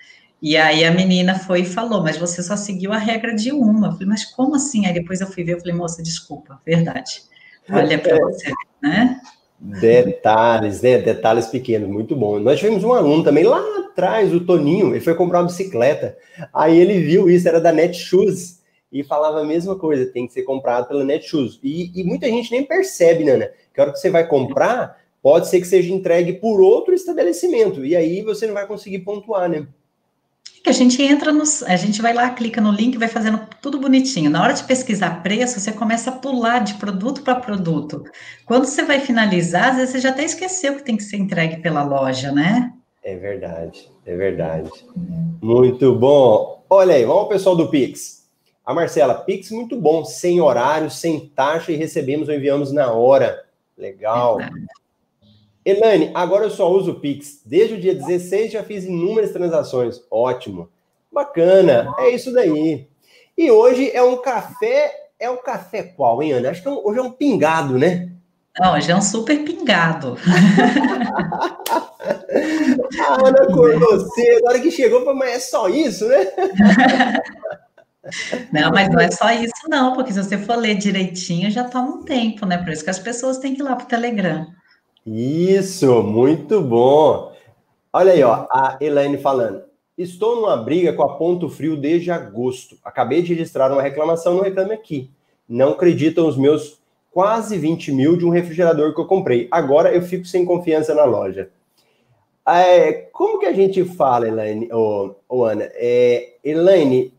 E 0.42 0.54
aí 0.58 0.84
a 0.84 0.90
menina 0.90 1.38
foi 1.38 1.62
e 1.62 1.64
falou, 1.64 2.02
mas 2.02 2.18
você 2.18 2.42
só 2.42 2.58
seguiu 2.58 2.92
a 2.92 2.98
regra 2.98 3.34
de 3.34 3.50
uma. 3.50 3.86
Eu 3.86 3.92
falei, 3.92 4.08
mas 4.08 4.26
como 4.26 4.54
assim? 4.54 4.84
Aí 4.84 4.92
depois 4.92 5.22
eu 5.22 5.26
fui 5.26 5.44
ver, 5.44 5.54
eu 5.54 5.60
falei, 5.60 5.74
moça, 5.74 6.02
desculpa, 6.02 6.60
verdade. 6.66 7.22
Olha 7.70 7.98
para 7.98 8.18
você, 8.18 8.52
né? 8.82 9.18
Detalhes, 9.58 10.82
né? 10.82 10.98
Detalhes 10.98 11.46
pequenos, 11.46 11.88
muito 11.88 12.14
bom. 12.14 12.38
Nós 12.38 12.58
tivemos 12.58 12.84
um 12.84 12.92
aluno 12.92 13.22
também 13.22 13.44
lá 13.44 13.62
atrás, 13.78 14.34
o 14.34 14.40
Toninho, 14.40 14.90
ele 14.90 15.00
foi 15.00 15.14
comprar 15.14 15.40
uma 15.40 15.46
bicicleta. 15.46 16.16
Aí 16.52 16.78
ele 16.78 17.00
viu 17.00 17.30
isso, 17.30 17.48
era 17.48 17.60
da 17.60 17.72
Netshoes, 17.72 18.62
e 18.92 19.02
falava 19.02 19.40
a 19.40 19.44
mesma 19.44 19.76
coisa, 19.76 20.06
tem 20.06 20.26
que 20.26 20.32
ser 20.32 20.42
comprado 20.42 20.86
pela 20.86 21.04
Netshoes. 21.04 21.58
E, 21.62 21.90
e 21.98 22.04
muita 22.04 22.26
gente 22.26 22.50
nem 22.50 22.64
percebe, 22.64 23.24
Nana, 23.24 23.50
que 23.72 23.80
a 23.80 23.84
hora 23.84 23.92
que 23.92 23.98
você 23.98 24.10
vai 24.10 24.26
comprar, 24.26 25.00
pode 25.22 25.48
ser 25.48 25.60
que 25.60 25.66
seja 25.66 25.92
entregue 25.92 26.34
por 26.34 26.60
outro 26.60 26.94
estabelecimento, 26.94 27.84
e 27.84 27.96
aí 27.96 28.22
você 28.22 28.46
não 28.46 28.54
vai 28.54 28.66
conseguir 28.66 29.00
pontuar, 29.00 29.48
né? 29.48 29.66
Que 30.64 30.70
a 30.70 30.72
gente 30.72 31.00
entra 31.02 31.30
no, 31.30 31.42
a 31.66 31.76
gente 31.76 32.00
vai 32.00 32.14
lá, 32.14 32.30
clica 32.30 32.58
no 32.58 32.72
link, 32.72 32.96
vai 32.96 33.06
fazendo 33.06 33.38
tudo 33.60 33.78
bonitinho. 33.78 34.30
Na 34.30 34.42
hora 34.42 34.54
de 34.54 34.64
pesquisar 34.64 35.22
preço, 35.22 35.60
você 35.60 35.70
começa 35.70 36.08
a 36.08 36.14
pular 36.14 36.60
de 36.60 36.74
produto 36.74 37.20
para 37.20 37.34
produto. 37.34 38.02
Quando 38.46 38.64
você 38.64 38.82
vai 38.82 38.98
finalizar, 38.98 39.72
às 39.72 39.76
vezes 39.76 39.90
você 39.90 40.00
já 40.00 40.08
até 40.08 40.24
esqueceu 40.24 40.74
que 40.74 40.82
tem 40.82 40.96
que 40.96 41.02
ser 41.02 41.18
entregue 41.18 41.58
pela 41.58 41.82
loja, 41.84 42.32
né? 42.32 42.72
É 43.02 43.14
verdade, 43.14 43.90
é 44.06 44.16
verdade. 44.16 44.70
Muito 45.42 45.94
bom. 45.94 46.64
Olha 46.70 46.94
aí, 46.94 47.04
vamos 47.04 47.24
ao 47.24 47.28
pessoal 47.28 47.54
do 47.54 47.68
Pix. 47.68 48.26
A 48.64 48.72
Marcela, 48.72 49.16
Pix 49.16 49.50
muito 49.50 49.78
bom, 49.78 50.02
sem 50.02 50.40
horário, 50.40 50.90
sem 50.90 51.28
taxa 51.28 51.72
e 51.72 51.76
recebemos 51.76 52.26
ou 52.26 52.34
enviamos 52.34 52.72
na 52.72 52.90
hora. 52.90 53.44
Legal. 53.76 54.38
Verdade. 54.38 54.64
Elane, 55.64 56.10
agora 56.14 56.44
eu 56.44 56.50
só 56.50 56.70
uso 56.70 56.92
o 56.92 57.00
Pix. 57.00 57.40
Desde 57.44 57.74
o 57.74 57.80
dia 57.80 57.94
16 57.94 58.52
já 58.52 58.62
fiz 58.62 58.84
inúmeras 58.84 59.32
transações. 59.32 60.02
Ótimo. 60.10 60.68
Bacana. 61.10 61.94
É 61.98 62.10
isso 62.10 62.32
daí. 62.32 62.86
E 63.36 63.50
hoje 63.50 63.90
é 63.92 64.02
um 64.02 64.20
café. 64.20 64.92
É 65.18 65.30
um 65.30 65.38
café 65.38 65.82
qual, 65.82 66.22
hein, 66.22 66.32
Ana? 66.32 66.50
Acho 66.50 66.62
que 66.62 66.68
é 66.68 66.70
hoje 66.70 66.98
é 66.98 67.02
um 67.02 67.12
pingado, 67.12 67.78
né? 67.78 68.10
Não, 68.60 68.74
hoje 68.74 68.90
é 68.90 68.96
um 68.96 69.02
super 69.02 69.42
pingado. 69.42 70.16
a 73.00 73.26
Ana 73.26 73.42
acordou 73.42 74.00
cedo, 74.10 74.46
a 74.46 74.50
hora 74.50 74.60
que 74.60 74.70
chegou, 74.70 75.14
mas 75.14 75.30
é 75.30 75.38
só 75.40 75.68
isso, 75.68 76.06
né? 76.06 76.26
Não, 78.52 78.70
mas 78.70 78.90
não 78.90 79.00
é 79.00 79.10
só 79.10 79.30
isso, 79.32 79.66
não, 79.66 79.94
porque 79.94 80.12
se 80.12 80.22
você 80.22 80.36
for 80.36 80.56
ler 80.56 80.74
direitinho, 80.74 81.50
já 81.50 81.64
toma 81.64 81.96
um 81.96 82.02
tempo, 82.02 82.44
né? 82.44 82.58
Por 82.58 82.70
isso 82.70 82.84
que 82.84 82.90
as 82.90 82.98
pessoas 82.98 83.38
têm 83.38 83.54
que 83.54 83.62
ir 83.62 83.64
lá 83.64 83.74
para 83.74 83.86
o 83.86 83.88
Telegram. 83.88 84.46
Isso, 85.06 86.02
muito 86.02 86.62
bom. 86.62 87.32
Olha 87.92 88.12
aí, 88.12 88.22
ó, 88.22 88.46
a 88.50 88.78
Elaine 88.80 89.18
falando. 89.18 89.62
Estou 89.96 90.36
numa 90.36 90.56
briga 90.56 90.92
com 90.92 91.02
a 91.02 91.16
Ponto 91.16 91.48
Frio 91.48 91.76
desde 91.76 92.10
agosto. 92.10 92.76
Acabei 92.82 93.22
de 93.22 93.34
registrar 93.34 93.70
uma 93.70 93.82
reclamação 93.82 94.34
no 94.34 94.42
Reclame 94.42 94.72
Aqui. 94.72 95.10
Não 95.48 95.72
acreditam 95.72 96.26
os 96.26 96.36
meus 96.36 96.80
quase 97.12 97.56
20 97.58 97.92
mil 97.92 98.16
de 98.16 98.24
um 98.24 98.30
refrigerador 98.30 98.94
que 98.94 99.00
eu 99.00 99.06
comprei. 99.06 99.46
Agora 99.50 99.94
eu 99.94 100.02
fico 100.02 100.24
sem 100.24 100.44
confiança 100.44 100.94
na 100.94 101.04
loja. 101.04 101.50
É, 102.46 102.92
como 103.12 103.38
que 103.38 103.46
a 103.46 103.52
gente 103.52 103.84
fala, 103.84 104.26
Elaine, 104.26 104.68
ou, 104.72 105.44
Ana? 105.44 105.70
É, 105.74 106.34
Elaine, 106.42 107.12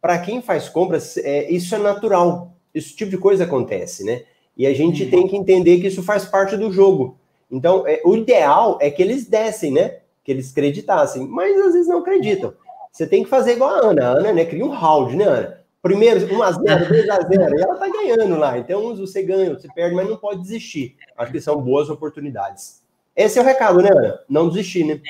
para 0.00 0.18
quem 0.18 0.42
faz 0.42 0.68
compras, 0.68 1.16
é, 1.16 1.50
isso 1.50 1.74
é 1.74 1.78
natural. 1.78 2.52
Esse 2.74 2.94
tipo 2.94 3.10
de 3.10 3.16
coisa 3.18 3.44
acontece, 3.44 4.04
né? 4.04 4.24
E 4.56 4.66
a 4.66 4.74
gente 4.74 5.04
uhum. 5.04 5.10
tem 5.10 5.26
que 5.28 5.36
entender 5.36 5.80
que 5.80 5.86
isso 5.86 6.02
faz 6.02 6.24
parte 6.24 6.56
do 6.56 6.70
jogo. 6.70 7.16
Então, 7.50 7.86
é, 7.86 8.00
o 8.04 8.16
ideal 8.16 8.78
é 8.80 8.90
que 8.90 9.02
eles 9.02 9.26
dessem, 9.26 9.72
né? 9.72 9.98
Que 10.22 10.32
eles 10.32 10.50
acreditassem, 10.50 11.26
mas 11.26 11.58
às 11.60 11.72
vezes 11.72 11.88
não 11.88 12.00
acreditam. 12.00 12.52
Você 12.92 13.06
tem 13.06 13.22
que 13.22 13.30
fazer 13.30 13.52
igual 13.52 13.70
a 13.70 13.86
Ana. 13.88 14.06
A 14.06 14.10
Ana, 14.10 14.32
né, 14.32 14.44
cria 14.44 14.64
um 14.64 14.70
round, 14.70 15.16
né, 15.16 15.24
Ana? 15.24 15.58
Primeiro, 15.80 16.20
1x0, 16.20 16.88
2x0, 16.88 17.58
e 17.58 17.62
ela 17.62 17.76
tá 17.76 17.88
ganhando 17.88 18.36
lá. 18.36 18.58
Então, 18.58 18.94
você 18.96 19.22
ganha, 19.22 19.54
você 19.54 19.68
perde, 19.72 19.94
mas 19.94 20.08
não 20.08 20.16
pode 20.16 20.42
desistir. 20.42 20.96
Acho 21.16 21.32
que 21.32 21.40
são 21.40 21.60
boas 21.62 21.88
oportunidades. 21.88 22.82
Esse 23.14 23.38
é 23.38 23.42
o 23.42 23.44
recado, 23.44 23.80
né, 23.80 23.90
Ana? 23.90 24.20
Não 24.28 24.48
desistir, 24.48 24.84
né? 24.84 25.00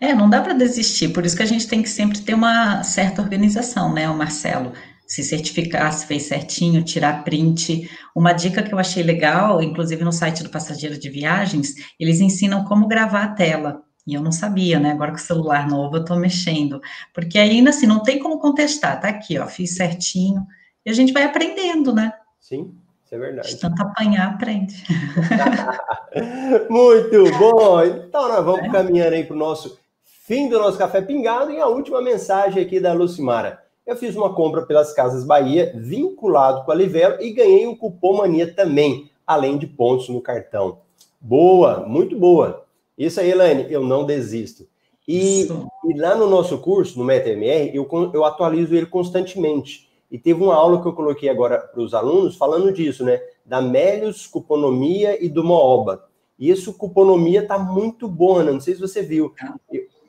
É, 0.00 0.14
não 0.14 0.30
dá 0.30 0.40
para 0.40 0.52
desistir, 0.52 1.08
por 1.08 1.26
isso 1.26 1.36
que 1.36 1.42
a 1.42 1.46
gente 1.46 1.68
tem 1.68 1.82
que 1.82 1.88
sempre 1.88 2.20
ter 2.20 2.34
uma 2.34 2.82
certa 2.84 3.20
organização, 3.20 3.92
né, 3.92 4.08
o 4.08 4.16
Marcelo? 4.16 4.72
Se 5.08 5.24
certificar 5.24 5.90
se 5.90 6.06
fez 6.06 6.24
certinho, 6.24 6.84
tirar 6.84 7.24
print. 7.24 7.90
Uma 8.14 8.34
dica 8.34 8.62
que 8.62 8.74
eu 8.74 8.78
achei 8.78 9.02
legal, 9.02 9.62
inclusive 9.62 10.04
no 10.04 10.12
site 10.12 10.42
do 10.42 10.50
Passageiro 10.50 10.98
de 10.98 11.08
Viagens, 11.08 11.72
eles 11.98 12.20
ensinam 12.20 12.62
como 12.64 12.86
gravar 12.86 13.24
a 13.24 13.32
tela. 13.32 13.82
E 14.06 14.12
eu 14.14 14.22
não 14.22 14.30
sabia, 14.30 14.78
né? 14.78 14.92
Agora 14.92 15.10
com 15.10 15.16
o 15.16 15.20
celular 15.20 15.66
novo 15.66 15.96
eu 15.96 16.04
tô 16.04 16.14
mexendo. 16.14 16.78
Porque 17.14 17.38
ainda 17.38 17.70
assim, 17.70 17.86
não 17.86 18.02
tem 18.02 18.18
como 18.18 18.38
contestar. 18.38 19.00
Tá 19.00 19.08
aqui, 19.08 19.38
ó, 19.38 19.46
fiz 19.46 19.76
certinho. 19.76 20.46
E 20.84 20.90
a 20.90 20.92
gente 20.92 21.12
vai 21.12 21.24
aprendendo, 21.24 21.94
né? 21.94 22.12
Sim, 22.38 22.74
isso 23.04 23.14
é 23.14 23.18
verdade. 23.18 23.48
De 23.48 23.60
tanto 23.60 23.80
apanhar, 23.82 24.28
aprende. 24.28 24.84
Muito 26.68 27.38
bom! 27.38 27.82
Então, 27.82 28.28
nós 28.28 28.44
vamos 28.44 28.64
é. 28.64 28.68
caminhando 28.68 29.14
aí 29.14 29.24
para 29.24 29.36
o 29.36 29.38
nosso 29.38 29.78
fim 30.26 30.50
do 30.50 30.58
nosso 30.58 30.76
café 30.76 31.00
pingado 31.00 31.50
e 31.50 31.60
a 31.60 31.66
última 31.66 32.02
mensagem 32.02 32.62
aqui 32.62 32.78
da 32.78 32.92
Lucimara 32.92 33.67
eu 33.88 33.96
fiz 33.96 34.14
uma 34.14 34.34
compra 34.34 34.66
pelas 34.66 34.92
Casas 34.92 35.24
Bahia, 35.24 35.72
vinculado 35.74 36.62
com 36.62 36.70
a 36.70 36.74
Livelo, 36.74 37.22
e 37.22 37.32
ganhei 37.32 37.66
um 37.66 37.74
cupom 37.74 38.18
Mania 38.18 38.54
também, 38.54 39.10
além 39.26 39.56
de 39.56 39.66
pontos 39.66 40.10
no 40.10 40.20
cartão. 40.20 40.80
Boa, 41.18 41.86
muito 41.86 42.14
boa. 42.14 42.66
Isso 42.98 43.18
aí, 43.18 43.30
Elaine, 43.30 43.66
eu 43.70 43.82
não 43.82 44.04
desisto. 44.04 44.68
E, 45.06 45.48
e 45.86 45.98
lá 45.98 46.14
no 46.14 46.28
nosso 46.28 46.58
curso, 46.58 46.98
no 46.98 47.04
MetaMR, 47.04 47.74
eu, 47.74 47.88
eu 48.12 48.26
atualizo 48.26 48.74
ele 48.74 48.84
constantemente. 48.84 49.88
E 50.10 50.18
teve 50.18 50.42
uma 50.42 50.54
aula 50.54 50.82
que 50.82 50.86
eu 50.86 50.92
coloquei 50.92 51.30
agora 51.30 51.58
para 51.58 51.80
os 51.80 51.94
alunos 51.94 52.36
falando 52.36 52.70
disso, 52.70 53.04
né? 53.04 53.18
Da 53.42 53.62
Melius, 53.62 54.26
Cuponomia 54.26 55.22
e 55.24 55.30
do 55.30 55.42
Mooba. 55.42 56.04
E 56.38 56.50
isso, 56.50 56.74
cuponomia, 56.74 57.46
tá 57.46 57.58
muito 57.58 58.06
boa, 58.06 58.44
né? 58.44 58.52
Não 58.52 58.60
sei 58.60 58.74
se 58.74 58.80
você 58.80 59.02
viu. 59.02 59.34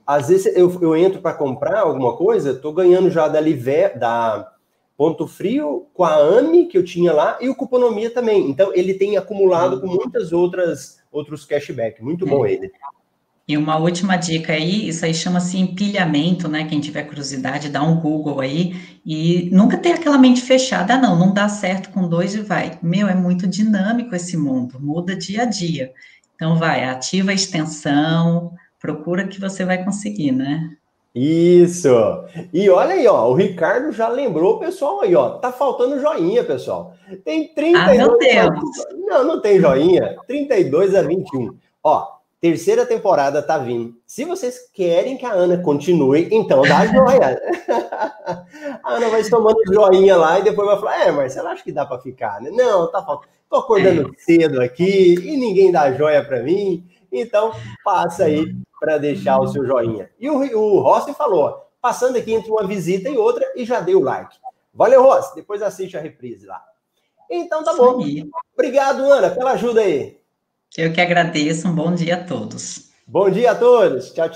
Às 0.09 0.27
vezes 0.27 0.47
eu, 0.57 0.75
eu 0.81 0.97
entro 0.97 1.21
para 1.21 1.35
comprar 1.35 1.81
alguma 1.81 2.17
coisa, 2.17 2.49
estou 2.49 2.73
ganhando 2.73 3.11
já 3.11 3.27
da 3.27 3.39
Liver, 3.39 3.95
da 3.95 4.53
Ponto 4.97 5.27
Frio, 5.27 5.85
com 5.93 6.03
a 6.03 6.15
AMI 6.15 6.65
que 6.65 6.79
eu 6.79 6.83
tinha 6.83 7.13
lá 7.13 7.37
e 7.39 7.47
o 7.47 7.53
Cuponomia 7.53 8.09
também. 8.09 8.49
Então 8.49 8.71
ele 8.73 8.95
tem 8.95 9.17
acumulado 9.17 9.79
com 9.79 9.85
muitas 9.85 10.33
outras 10.33 10.97
outros 11.11 11.45
cashback. 11.45 12.03
Muito 12.03 12.25
bom 12.25 12.43
é. 12.43 12.53
ele. 12.53 12.71
E 13.47 13.55
uma 13.55 13.77
última 13.77 14.15
dica 14.15 14.53
aí, 14.53 14.87
isso 14.87 15.05
aí 15.05 15.13
chama-se 15.13 15.59
empilhamento, 15.59 16.47
né? 16.47 16.65
Quem 16.67 16.79
tiver 16.79 17.03
curiosidade, 17.03 17.69
dá 17.69 17.83
um 17.83 17.99
Google 17.99 18.39
aí 18.39 18.75
e 19.05 19.47
nunca 19.51 19.77
tem 19.77 19.93
aquela 19.93 20.17
mente 20.17 20.41
fechada, 20.41 20.97
não, 20.97 21.19
não 21.19 21.31
dá 21.31 21.47
certo 21.47 21.91
com 21.91 22.09
dois 22.09 22.33
e 22.33 22.41
vai. 22.41 22.79
Meu, 22.81 23.07
é 23.07 23.13
muito 23.13 23.45
dinâmico 23.47 24.15
esse 24.15 24.35
mundo, 24.35 24.79
muda 24.79 25.15
dia 25.15 25.43
a 25.43 25.45
dia. 25.45 25.93
Então 26.33 26.57
vai, 26.57 26.83
ativa 26.83 27.29
a 27.29 27.35
extensão, 27.35 28.53
procura 28.79 29.27
que 29.27 29.39
você 29.39 29.65
vai 29.65 29.83
conseguir, 29.83 30.31
né? 30.31 30.75
Isso! 31.13 31.89
E 32.53 32.69
olha 32.69 32.93
aí, 32.93 33.07
ó, 33.07 33.27
o 33.29 33.33
Ricardo 33.33 33.91
já 33.91 34.07
lembrou 34.07 34.55
o 34.55 34.59
pessoal 34.59 35.01
aí, 35.01 35.15
ó. 35.15 35.31
Tá 35.31 35.51
faltando 35.51 35.99
joinha, 35.99 36.43
pessoal. 36.43 36.93
Tem 37.25 37.53
32. 37.53 37.89
Ah, 37.89 37.93
meu 37.93 38.17
Deus! 38.17 38.59
Não, 39.07 39.23
não 39.23 39.41
tem 39.41 39.59
joinha. 39.59 40.15
32 40.27 40.95
a 40.95 41.01
21. 41.01 41.57
Ó, 41.83 42.19
Terceira 42.41 42.85
temporada 42.85 43.41
tá 43.41 43.57
vindo. 43.57 43.95
Se 44.07 44.23
vocês 44.23 44.59
querem 44.73 45.17
que 45.17 45.25
a 45.25 45.33
Ana 45.33 45.57
continue, 45.57 46.29
então 46.31 46.61
dá 46.61 46.85
joia. 46.85 47.37
a 48.81 48.93
Ana 48.93 49.09
vai 49.09 49.21
tomando 49.25 49.61
joinha 49.69 50.15
lá 50.15 50.39
e 50.39 50.43
depois 50.43 50.65
vai 50.65 50.79
falar: 50.79 51.05
É, 51.05 51.11
Marcelo, 51.11 51.49
acho 51.49 51.65
que 51.65 51.71
dá 51.73 51.85
para 51.85 51.99
ficar, 51.99 52.39
né? 52.39 52.49
Não, 52.49 52.89
tá 52.89 53.03
faltando. 53.03 53.33
Tô 53.49 53.57
acordando 53.57 54.15
é. 54.15 54.21
cedo 54.21 54.61
aqui 54.61 55.15
e 55.15 55.35
ninguém 55.35 55.69
dá 55.69 55.91
joia 55.91 56.23
para 56.23 56.41
mim. 56.41 56.87
Então, 57.11 57.51
passa 57.83 58.25
aí 58.25 58.55
para 58.79 58.97
deixar 58.97 59.39
o 59.39 59.47
seu 59.47 59.65
joinha. 59.65 60.09
E 60.19 60.29
o, 60.29 60.35
o 60.57 60.79
Rossi 60.79 61.13
falou: 61.13 61.69
passando 61.81 62.17
aqui 62.17 62.33
entre 62.33 62.51
uma 62.51 62.65
visita 62.65 63.09
e 63.09 63.17
outra 63.17 63.45
e 63.55 63.65
já 63.65 63.79
dei 63.79 63.95
o 63.95 64.01
like. 64.01 64.37
Valeu, 64.73 65.03
Rossi. 65.03 65.35
Depois 65.35 65.61
assiste 65.61 65.97
a 65.97 66.01
reprise 66.01 66.45
lá. 66.45 66.63
Então 67.29 67.63
tá 67.63 67.75
bom. 67.75 67.99
Obrigado, 68.53 69.03
Ana, 69.03 69.29
pela 69.29 69.51
ajuda 69.51 69.81
aí. 69.81 70.19
Eu 70.77 70.93
que 70.93 71.01
agradeço. 71.01 71.67
Um 71.67 71.75
bom 71.75 71.93
dia 71.93 72.15
a 72.15 72.23
todos. 72.23 72.89
Bom 73.05 73.29
dia 73.29 73.51
a 73.51 73.55
todos. 73.55 74.11
Tchau, 74.11 74.15
tchau. 74.15 74.27